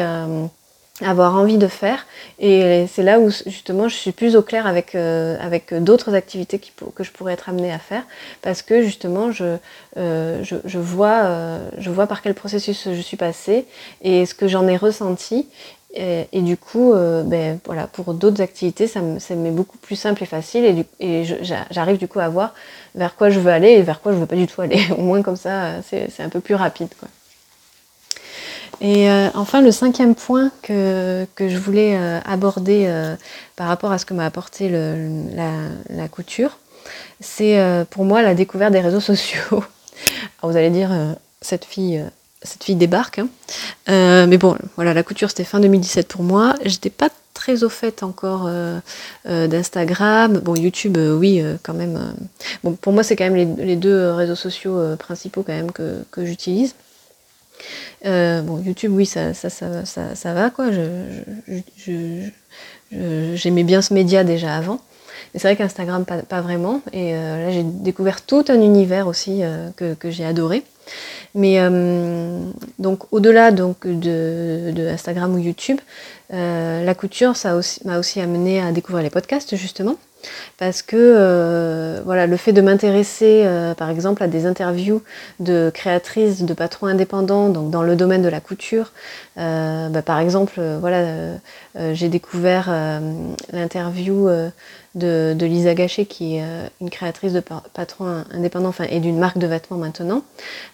avoir 1.02 1.36
envie 1.36 1.58
de 1.58 1.68
faire. 1.68 2.06
Et 2.40 2.86
c'est 2.92 3.04
là 3.04 3.20
où 3.20 3.30
justement 3.30 3.88
je 3.88 3.96
suis 3.96 4.12
plus 4.12 4.36
au 4.36 4.42
clair 4.42 4.68
avec, 4.68 4.96
euh, 4.96 5.38
avec 5.40 5.74
d'autres 5.74 6.14
activités 6.14 6.60
que 6.96 7.04
je 7.04 7.12
pourrais 7.12 7.34
être 7.34 7.50
amenée 7.50 7.72
à 7.72 7.80
faire, 7.80 8.04
parce 8.42 8.62
que 8.62 8.82
justement 8.82 9.32
je, 9.32 9.58
euh, 9.98 10.44
je, 10.44 10.78
vois, 10.78 11.24
euh, 11.24 11.70
je 11.78 11.90
vois 11.90 12.08
par 12.08 12.22
quel 12.22 12.34
processus 12.34 12.90
je 12.92 13.02
suis 13.02 13.18
passée 13.18 13.66
et 14.02 14.26
ce 14.26 14.34
que 14.34 14.48
j'en 14.48 14.68
ai 14.68 14.78
ressenti. 14.78 15.48
Et, 15.96 16.42
du 16.44 16.56
coup, 16.56 16.94
ben, 16.94 17.60
voilà, 17.66 17.88
pour 17.88 18.14
d'autres 18.14 18.44
activités, 18.44 18.86
ça 18.86 19.02
m'est 19.02 19.50
beaucoup 19.50 19.80
plus 19.80 19.96
simple 19.96 20.22
et 20.22 20.28
facile 20.28 20.64
et, 20.64 20.86
et 21.00 21.24
j'arrive 21.72 21.98
du 21.98 22.08
coup 22.08 22.20
à 22.20 22.30
voir 22.30 22.54
vers 22.94 23.16
quoi 23.16 23.32
je 23.32 23.40
veux 23.40 23.52
aller 23.52 23.70
et 23.70 23.82
vers 23.82 24.00
quoi 24.00 24.12
je 24.12 24.18
veux 24.18 24.28
pas 24.28 24.36
du 24.36 24.46
tout 24.46 24.62
aller. 24.62 24.80
Au 24.98 25.02
moins 25.02 25.24
comme 25.24 25.36
ça, 25.36 25.82
c'est 25.82 26.22
un 26.22 26.30
peu 26.30 26.42
plus 26.42 26.54
rapide. 26.54 26.90
Quoi. 27.00 27.10
Et 28.82 29.10
euh, 29.10 29.30
enfin, 29.34 29.62
le 29.62 29.72
cinquième 29.72 30.16
point 30.16 30.52
que, 30.62 31.26
que 31.36 31.50
je 31.50 31.58
voulais 31.58 31.98
euh, 31.98 32.20
aborder 32.26 32.86
euh, 32.88 33.16
par 33.56 33.68
rapport 33.68 33.92
à 33.92 33.98
ce 33.98 34.06
que 34.06 34.14
m'a 34.14 34.26
apporté 34.26 34.70
la, 34.70 36.08
couture, 36.10 36.58
c'est 37.20 37.60
pour 37.90 38.06
moi 38.06 38.22
la 38.22 38.34
découverte 38.34 38.72
des 38.72 38.80
réseaux 38.80 39.00
sociaux. 39.00 39.42
Alors 40.42 40.52
vous 40.52 40.58
allez 40.58 40.70
dire, 40.70 40.92
cette 41.42 41.66
fille 41.66 42.04
cette 42.42 42.64
fille 42.64 42.76
débarque. 42.76 43.20
Hein. 43.20 43.28
mais 44.28 44.38
bon, 44.38 44.58
voilà, 44.78 44.94
la 44.94 45.04
couture 45.04 45.30
c'était 45.30 45.44
fin 45.44 45.60
2017 45.60 46.08
pour 46.08 46.24
moi. 46.24 46.56
J'étais 46.64 46.90
pas 46.90 47.10
très 47.34 47.64
au 47.64 47.70
fait 47.70 48.02
encore 48.02 48.50
d'Instagram. 49.26 50.40
Bon, 50.40 50.56
YouTube, 50.56 50.98
oui, 50.98 51.44
quand 51.64 51.74
même. 51.74 52.16
bon, 52.64 52.74
pour 52.74 52.94
moi, 52.94 53.04
c'est 53.04 53.18
quand 53.18 53.30
même 53.30 53.36
les, 53.36 53.66
les 53.66 53.76
deux 53.76 54.12
réseaux 54.12 54.36
sociaux 54.36 54.96
principaux 54.98 55.44
quand 55.44 55.54
même 55.54 55.74
que, 55.74 56.06
que 56.12 56.26
j'utilise. 56.26 56.76
Euh, 58.06 58.42
bon, 58.42 58.60
YouTube, 58.60 58.92
oui, 58.94 59.06
ça, 59.06 59.34
ça, 59.34 59.50
ça, 59.50 59.86
ça, 59.86 60.34
va, 60.34 60.50
quoi. 60.50 60.68
J'aimais 62.92 63.64
bien 63.64 63.82
ce 63.82 63.94
média 63.94 64.24
déjà 64.24 64.56
avant. 64.56 64.80
Mais 65.34 65.40
c'est 65.40 65.48
vrai 65.48 65.56
qu'Instagram, 65.56 66.06
pas, 66.06 66.42
vraiment. 66.42 66.82
Et 66.92 67.14
euh, 67.14 67.46
là, 67.46 67.52
j'ai 67.52 67.64
découvert 67.64 68.22
tout 68.22 68.46
un 68.50 68.62
univers 68.62 69.08
aussi 69.08 69.44
euh, 69.44 69.70
que, 69.76 70.10
j'ai 70.10 70.26
adoré. 70.26 70.64
Mais 71.36 71.60
donc 72.80 73.04
au-delà 73.12 73.52
donc 73.52 73.86
de, 73.86 74.90
Instagram 74.92 75.36
ou 75.36 75.38
YouTube, 75.38 75.80
la 76.32 76.96
couture, 76.96 77.36
ça 77.36 77.60
m'a 77.86 78.00
aussi 78.00 78.20
amené 78.20 78.60
à 78.60 78.72
découvrir 78.72 79.04
les 79.04 79.12
podcasts 79.12 79.56
justement 79.56 79.98
parce 80.58 80.82
que 80.82 80.96
euh, 80.98 82.02
voilà, 82.06 82.28
le 82.28 82.38
fait 82.38 82.54
de 82.54 82.62
m'intéresser 82.62 83.44
euh, 83.46 83.74
par 83.74 83.90
exemple 83.90 84.24
à 84.24 84.28
des 84.28 84.46
interviews 84.46 85.02
de 85.40 85.72
créatrices, 85.74 86.44
de 86.44 86.54
patrons 86.54 86.88
indépendants, 86.88 87.50
donc 87.50 87.70
dans 87.72 87.84
le 87.84 87.96
domaine 87.96 88.22
de 88.22 88.30
la 88.30 88.40
couture, 88.40 88.92
euh, 89.38 89.90
bah, 89.90 90.02
par 90.02 90.20
exemple, 90.20 90.62
voilà, 90.80 91.38
j'ai 91.94 92.10
découvert 92.10 92.70
l'interview 93.54 94.28
de, 94.96 95.36
Lisa 95.40 95.74
Gachet, 95.74 96.06
qui 96.06 96.38
est 96.38 96.44
une 96.82 96.90
créatrice 96.90 97.34
de 97.34 97.40
patrons 97.40 98.24
indépendants 98.32 98.70
enfin, 98.70 98.86
et 98.90 99.00
d'une 99.00 99.18
marque 99.18 99.38
de 99.38 99.48
vêtements 99.48 99.78
maintenant. 99.78 100.24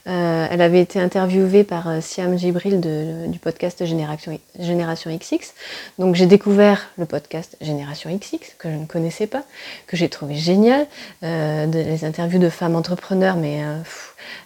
elle 0.06 0.62
avait 0.62 0.82
été 0.82 1.00
interviewée 1.00 1.64
par 1.64 2.02
Siam 2.02 2.38
Gibril 2.38 2.80
du 2.80 3.40
podcast 3.40 3.86
Génération, 3.86 4.38
Génération 4.60 5.16
XX. 5.16 5.54
Donc 6.00 6.16
j'ai 6.16 6.26
découvert 6.26 6.90
le 6.98 7.06
podcast 7.06 7.58
Génération 7.62 8.16
XX, 8.16 8.56
que 8.58 8.70
je 8.70 8.76
ne 8.76 8.86
connaissais 8.86 9.28
pas 9.28 9.44
que 9.88 9.98
j'ai 9.98 10.10
trouvé 10.10 10.36
génial. 10.36 10.88
Euh, 11.24 11.66
les 11.66 12.06
interviews 12.06 12.40
de 12.40 12.50
femmes 12.50 12.76
entrepreneurs, 12.76 13.36
mais 13.36 13.64
euh, 13.64 13.78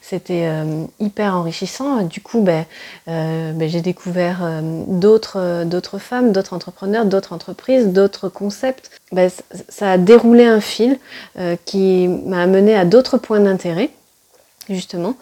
c'était 0.02 0.46
euh, 0.46 0.86
hyper 1.00 1.36
enrichissant. 1.36 2.04
Du 2.04 2.22
coup, 2.22 2.42
ben, 2.42 2.66
ben 3.08 3.68
j'ai 3.68 3.82
découvert 3.82 4.62
d'autres, 4.88 5.64
d'autres 5.66 5.98
femmes, 5.98 6.32
d'autres 6.32 6.54
entrepreneurs, 6.54 7.06
d'autres 7.06 7.34
entreprises, 7.34 7.88
d'autres 7.88 8.30
concepts. 8.30 8.92
Ben, 9.12 9.30
ça 9.68 9.92
a 9.92 9.98
déroulé 9.98 10.46
un 10.46 10.62
fil 10.62 10.98
qui 11.66 12.08
m'a 12.08 12.44
amené 12.44 12.76
à 12.76 12.86
d'autres 12.86 13.18
points 13.18 13.40
d'intérêt, 13.40 13.90
justement. 14.70 15.16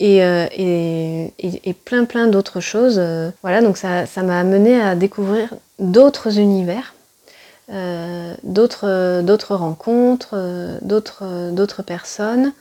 Et, 0.00 0.18
et, 0.18 1.32
et, 1.38 1.72
plein 1.72 2.04
plein 2.04 2.26
d'autres 2.26 2.60
choses. 2.60 3.00
Voilà, 3.42 3.62
donc 3.62 3.76
ça, 3.76 4.06
ça 4.06 4.22
m'a 4.22 4.38
amené 4.38 4.80
à 4.80 4.94
découvrir 4.94 5.54
d'autres 5.78 6.38
univers 6.38 6.94
euh, 7.72 8.34
d'autres, 8.42 9.54
rencontres, 9.54 10.34
euh, 10.34 10.78
d'autres 10.82 11.82
personnes, 11.82 12.52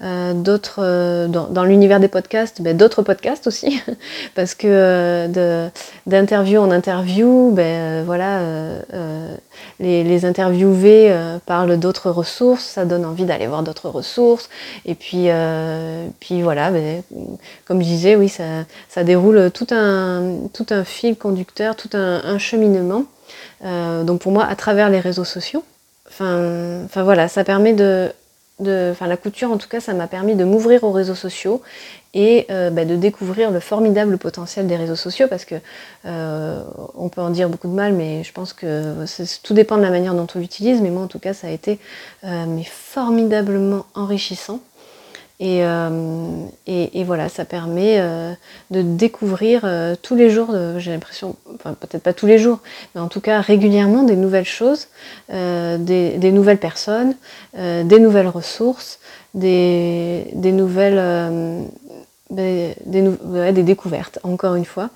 euh, 0.00 0.32
d'autres 0.32 1.26
dans, 1.28 1.64
l'univers 1.64 2.00
des 2.00 2.08
podcasts, 2.08 2.62
ben, 2.62 2.76
d'autres 2.76 3.02
podcasts 3.02 3.46
aussi, 3.46 3.82
parce 4.34 4.54
que 4.54 5.26
de, 5.26 5.68
d'interview 6.06 6.60
en 6.60 6.70
interview, 6.70 7.50
ben, 7.52 8.04
voilà, 8.04 8.40
les, 9.80 10.04
les, 10.04 10.24
interviewés 10.24 11.14
parlent 11.46 11.78
d'autres 11.78 12.10
ressources, 12.10 12.64
ça 12.64 12.84
donne 12.84 13.04
envie 13.04 13.24
d'aller 13.24 13.46
voir 13.46 13.62
d'autres 13.62 13.88
ressources, 13.88 14.48
et 14.86 14.94
puis, 14.94 15.28
puis 16.20 16.42
voilà, 16.42 16.70
ben, 16.70 17.02
comme 17.66 17.80
je 17.80 17.86
disais, 17.86 18.16
oui, 18.16 18.28
ça, 18.28 18.44
ça 18.88 19.04
déroule 19.04 19.50
tout 19.50 19.66
un, 19.70 20.36
tout 20.52 20.66
un 20.70 20.84
fil 20.84 21.16
conducteur, 21.16 21.76
tout 21.76 21.90
un, 21.94 22.22
un 22.24 22.38
cheminement. 22.38 23.04
Euh, 23.64 24.04
donc 24.04 24.20
pour 24.20 24.32
moi, 24.32 24.44
à 24.44 24.56
travers 24.56 24.88
les 24.88 25.00
réseaux 25.00 25.24
sociaux, 25.24 25.64
enfin 26.08 27.02
voilà, 27.02 27.28
ça 27.28 27.44
permet 27.44 27.72
de, 27.72 28.10
de, 28.60 28.88
enfin 28.92 29.06
la 29.06 29.16
couture 29.16 29.50
en 29.50 29.58
tout 29.58 29.68
cas, 29.68 29.80
ça 29.80 29.94
m'a 29.94 30.06
permis 30.06 30.34
de 30.34 30.44
m'ouvrir 30.44 30.84
aux 30.84 30.92
réseaux 30.92 31.14
sociaux 31.14 31.62
et 32.14 32.46
euh, 32.50 32.70
bah, 32.70 32.84
de 32.84 32.96
découvrir 32.96 33.50
le 33.50 33.60
formidable 33.60 34.18
potentiel 34.18 34.66
des 34.66 34.76
réseaux 34.76 34.96
sociaux 34.96 35.26
parce 35.28 35.44
que 35.44 35.56
euh, 36.06 36.62
on 36.94 37.08
peut 37.08 37.20
en 37.20 37.30
dire 37.30 37.48
beaucoup 37.48 37.68
de 37.68 37.74
mal, 37.74 37.92
mais 37.92 38.24
je 38.24 38.32
pense 38.32 38.52
que 38.52 38.94
tout 39.42 39.54
dépend 39.54 39.76
de 39.76 39.82
la 39.82 39.90
manière 39.90 40.14
dont 40.14 40.26
on 40.34 40.38
l'utilise. 40.38 40.80
Mais 40.80 40.90
moi, 40.90 41.02
en 41.02 41.08
tout 41.08 41.18
cas, 41.18 41.34
ça 41.34 41.48
a 41.48 41.50
été 41.50 41.78
mais 42.24 42.64
formidablement 42.64 43.86
enrichissant. 43.94 44.60
Euh, 45.40 46.46
et, 46.66 47.00
et, 47.00 47.04
voilà, 47.04 47.28
ça 47.28 47.44
permet 47.44 48.00
euh, 48.00 48.32
de 48.70 48.82
découvrir 48.82 49.60
euh, 49.64 49.94
tous 50.00 50.16
les 50.16 50.30
jours, 50.30 50.52
j'ai 50.78 50.90
l'impression, 50.90 51.36
enfin 51.54 51.74
peut-être 51.74 52.02
pas 52.02 52.12
tous 52.12 52.26
les 52.26 52.38
jours, 52.38 52.58
mais 52.94 53.00
en 53.00 53.08
tout 53.08 53.20
cas 53.20 53.40
régulièrement 53.40 54.02
des 54.02 54.16
nouvelles 54.16 54.44
choses, 54.44 54.88
des, 55.28 56.32
nouvelles 56.32 56.58
personnes, 56.58 57.14
des 57.54 58.00
nouvelles 58.00 58.28
ressources, 58.28 58.98
des, 59.34 60.32
nouvelles... 60.34 61.68
Des, 62.30 62.74
des, 62.84 63.62
découvertes, 63.62 64.18
encore 64.22 64.54
une 64.54 64.66
fois. 64.66 64.90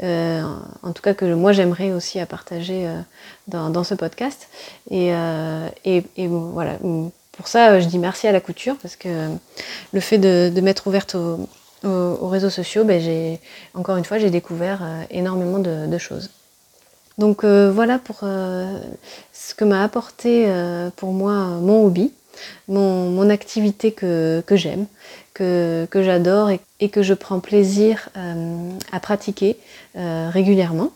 en 0.00 0.92
tout 0.94 1.02
cas, 1.02 1.14
que 1.14 1.24
moi 1.34 1.50
j'aimerais 1.50 1.90
aussi 1.90 2.20
à 2.20 2.26
partager 2.26 2.86
dans, 3.48 3.82
ce 3.82 3.94
podcast. 3.94 4.48
Et, 4.90 5.08
et, 5.84 6.04
et 6.16 6.28
voilà, 6.28 6.74
pour 7.36 7.48
ça, 7.48 7.72
euh, 7.72 7.80
je 7.80 7.86
dis 7.86 7.98
merci 7.98 8.26
à 8.26 8.32
la 8.32 8.40
couture 8.40 8.76
parce 8.80 8.96
que 8.96 9.08
le 9.92 10.00
fait 10.00 10.18
de, 10.18 10.60
m'être 10.60 10.86
ouverte 10.86 11.14
aux, 11.14 12.28
réseaux 12.28 12.50
sociaux, 12.50 12.84
ben, 12.84 13.38
encore 13.74 13.96
une 13.96 14.04
fois, 14.04 14.18
j'ai 14.18 14.30
découvert 14.30 14.80
euh, 14.82 15.02
énormément 15.10 15.58
de, 15.58 15.98
choses. 15.98 16.30
Donc 17.18 17.44
euh, 17.44 17.70
voilà 17.72 17.98
pour 17.98 18.20
ce 18.20 19.54
que 19.54 19.64
m'a 19.64 19.82
apporté 19.82 20.46
pour 20.96 21.12
moi 21.12 21.34
mon 21.34 21.84
hobby, 21.84 22.12
mon, 22.68 23.30
activité 23.30 23.92
que, 23.92 24.42
j'aime, 24.50 24.86
que, 25.32 25.86
j'adore 25.94 26.50
et, 26.50 26.88
que 26.88 27.02
je 27.02 27.14
prends 27.14 27.40
plaisir 27.40 28.10
à 28.92 29.00
pratiquer 29.00 29.56
régulièrement. 29.94 30.90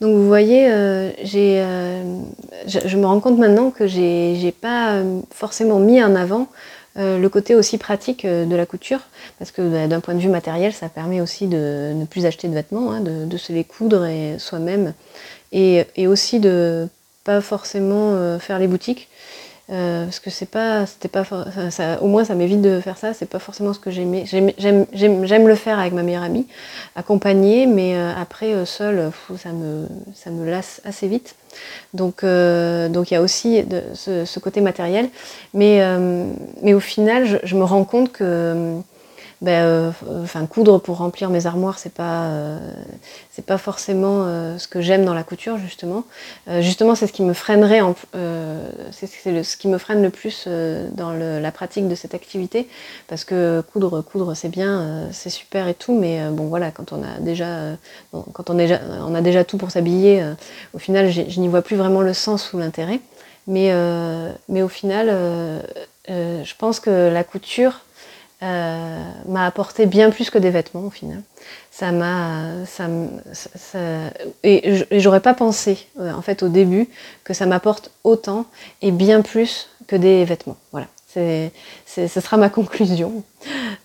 Donc 0.00 0.14
vous 0.14 0.26
voyez, 0.26 0.70
euh, 0.70 1.10
euh, 1.34 2.20
je, 2.66 2.96
me 2.96 3.06
rends 3.06 3.20
compte 3.20 3.38
maintenant 3.38 3.70
que 3.70 3.86
j'ai 3.86 4.54
pas 4.60 4.92
euh, 4.92 5.20
forcément 5.30 5.78
mis 5.78 6.02
en 6.02 6.14
avant 6.14 6.48
le 6.96 7.28
côté 7.28 7.54
aussi 7.54 7.78
pratique 7.78 8.26
de 8.26 8.54
la 8.54 8.66
couture, 8.66 9.00
parce 9.38 9.52
que 9.52 9.62
bah, 9.62 9.86
d'un 9.86 10.00
point 10.00 10.12
de 10.12 10.18
vue 10.18 10.28
matériel, 10.28 10.74
ça 10.74 10.90
permet 10.90 11.22
aussi 11.22 11.46
de 11.46 11.92
ne 11.94 12.04
plus 12.04 12.26
acheter 12.26 12.46
de 12.46 12.52
vêtements, 12.52 12.92
hein, 12.92 13.00
de, 13.00 13.36
se 13.38 13.54
les 13.54 13.64
coudre 13.64 14.06
soi-même, 14.36 14.92
et, 15.52 15.84
et, 15.96 16.06
aussi 16.06 16.40
de 16.40 16.88
pas 17.24 17.40
forcément 17.40 18.38
faire 18.38 18.58
les 18.58 18.66
boutiques. 18.66 19.08
Euh, 19.70 20.04
parce 20.04 20.18
que 20.18 20.30
c'est 20.30 20.50
pas, 20.50 20.84
c'était 20.86 21.08
pas, 21.08 21.24
ça, 21.70 22.02
au 22.02 22.08
moins 22.08 22.24
ça 22.24 22.34
m'évite 22.34 22.60
de 22.60 22.80
faire 22.80 22.98
ça. 22.98 23.14
C'est 23.14 23.28
pas 23.28 23.38
forcément 23.38 23.72
ce 23.72 23.78
que 23.78 23.90
j'aimais. 23.90 24.24
J'aime 24.26 25.48
le 25.48 25.54
faire 25.54 25.78
avec 25.78 25.92
ma 25.92 26.02
meilleure 26.02 26.24
amie, 26.24 26.46
accompagner, 26.96 27.66
mais 27.66 27.94
euh, 27.94 28.12
après 28.16 28.52
euh, 28.52 28.64
seul, 28.64 29.12
ça 29.38 29.50
me, 29.50 29.86
ça 30.14 30.30
me 30.30 30.48
lasse 30.48 30.80
assez 30.84 31.06
vite. 31.06 31.36
Donc, 31.94 32.24
donc 32.24 33.10
il 33.10 33.14
y 33.14 33.16
a 33.16 33.22
aussi 33.22 33.64
ce, 33.94 34.38
côté 34.38 34.60
matériel, 34.60 35.08
mais, 35.52 35.82
mais 36.62 36.74
au 36.74 36.80
final, 36.80 37.26
je, 37.26 37.36
je, 37.42 37.56
me 37.56 37.64
rends 37.64 37.82
compte 37.82 38.12
que 38.12 38.76
ben, 39.42 39.64
euh, 39.64 39.90
enfin 40.22 40.44
coudre 40.44 40.78
pour 40.78 40.98
remplir 40.98 41.30
mes 41.30 41.46
armoires, 41.46 41.78
c'est 41.78 41.94
pas 41.94 42.24
euh, 42.24 42.58
c'est 43.30 43.44
pas 43.44 43.56
forcément 43.56 44.24
euh, 44.24 44.58
ce 44.58 44.68
que 44.68 44.82
j'aime 44.82 45.06
dans 45.06 45.14
la 45.14 45.22
couture 45.22 45.56
justement. 45.56 46.04
justement, 46.60 46.94
c'est 46.94 47.06
ce 47.06 47.12
qui 47.12 47.22
me 47.22 47.32
freinerait, 47.32 47.80
c'est 48.92 49.06
ce 49.06 49.56
qui 49.56 49.68
me 49.68 49.78
freine 49.78 50.02
le 50.02 50.10
plus 50.10 50.46
dans 50.92 51.12
la 51.12 51.52
pratique 51.52 51.88
de 51.88 51.94
cette 51.94 52.14
activité, 52.14 52.68
parce 53.08 53.24
que 53.24 53.62
coudre, 53.72 54.02
coudre, 54.02 54.34
c'est 54.34 54.48
bien, 54.48 55.08
c'est 55.12 55.30
super 55.30 55.68
et 55.68 55.74
tout, 55.74 55.98
mais 55.98 56.28
bon 56.30 56.46
voilà, 56.46 56.70
quand 56.70 56.92
on 56.92 57.02
a 57.02 57.20
déjà, 57.20 57.76
quand 58.32 58.50
on, 58.50 58.54
déjà, 58.54 58.80
on 59.06 59.14
a 59.14 59.20
déjà 59.20 59.44
tout 59.44 59.56
pour 59.56 59.70
s'habiller, 59.70 60.24
au 60.74 60.78
final, 60.78 61.10
je 61.10 61.40
n'y 61.40 61.48
vois 61.48 61.62
plus 61.62 61.76
vraiment 61.76 62.02
le 62.02 62.14
sens 62.14 62.52
ou 62.52 62.58
l'intérêt. 62.58 63.00
Mais, 63.46 63.72
mais 64.48 64.62
au 64.62 64.68
final, 64.68 65.08
je 66.08 66.54
pense 66.58 66.80
que 66.80 67.10
la 67.10 67.24
couture 67.24 67.80
euh, 68.42 68.98
m'a 69.28 69.44
apporté 69.44 69.84
bien 69.84 70.10
plus 70.10 70.30
que 70.30 70.38
des 70.38 70.48
vêtements 70.48 70.84
au 70.86 70.90
final. 70.90 71.20
Ça 71.70 71.92
m'a, 71.92 72.64
ça, 72.64 72.88
ça, 73.34 73.78
et 74.42 74.82
j'aurais 74.92 75.20
pas 75.20 75.34
pensé 75.34 75.86
euh, 75.98 76.10
en 76.12 76.22
fait 76.22 76.42
au 76.42 76.48
début 76.48 76.88
que 77.22 77.34
ça 77.34 77.44
m'apporte 77.44 77.90
autant 78.02 78.46
et 78.80 78.92
bien 78.92 79.20
plus 79.20 79.68
que 79.86 79.94
des 79.94 80.24
vêtements. 80.24 80.56
Voilà, 80.72 80.86
c'est, 81.06 81.52
ce 81.86 82.08
sera 82.08 82.38
ma 82.38 82.48
conclusion. 82.48 83.24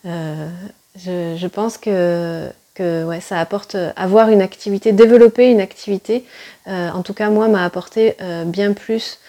Euh, 0.06 0.50
je, 0.98 1.36
je, 1.38 1.48
pense 1.48 1.78
que 1.78 2.50
que 2.76 3.04
ouais, 3.04 3.20
ça 3.20 3.40
apporte 3.40 3.76
avoir 3.98 4.30
une 4.30 4.42
activité, 4.42 4.94
développer 4.94 5.50
une 5.50 5.62
activité. 5.62 6.24
en 6.68 7.02
tout 7.04 7.14
cas, 7.14 7.30
moi, 7.30 7.48
m'a 7.48 7.66
apporté 7.66 8.16
bien 8.46 8.74
plus 8.74 9.20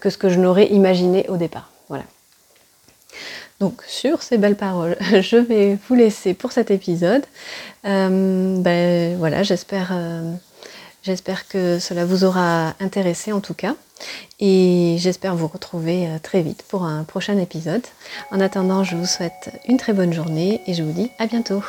que 0.00 0.10
ce 0.10 0.18
que 0.18 0.28
je 0.28 0.38
n'aurais 0.38 0.66
imaginé 0.66 1.26
au 1.28 1.36
départ. 1.36 1.70
Donc 3.60 3.82
sur 3.86 4.22
ces 4.22 4.38
belles 4.38 4.56
paroles, 4.56 4.96
je 5.00 5.36
vais 5.36 5.78
vous 5.88 5.94
laisser 5.94 6.34
pour 6.34 6.52
cet 6.52 6.70
épisode. 6.70 7.24
Euh, 7.84 8.56
ben 8.60 9.16
voilà, 9.18 9.42
j'espère, 9.42 9.90
euh, 9.92 10.32
j'espère 11.02 11.48
que 11.48 11.78
cela 11.78 12.04
vous 12.04 12.24
aura 12.24 12.74
intéressé 12.80 13.32
en 13.32 13.40
tout 13.40 13.54
cas. 13.54 13.74
Et 14.38 14.96
j'espère 14.98 15.34
vous 15.34 15.48
retrouver 15.48 16.06
euh, 16.06 16.18
très 16.22 16.42
vite 16.42 16.62
pour 16.68 16.84
un 16.84 17.02
prochain 17.02 17.36
épisode. 17.36 17.82
En 18.30 18.38
attendant, 18.38 18.84
je 18.84 18.94
vous 18.94 19.06
souhaite 19.06 19.50
une 19.66 19.76
très 19.76 19.92
bonne 19.92 20.12
journée 20.12 20.60
et 20.68 20.74
je 20.74 20.84
vous 20.84 20.92
dis 20.92 21.10
à 21.18 21.26
bientôt. 21.26 21.62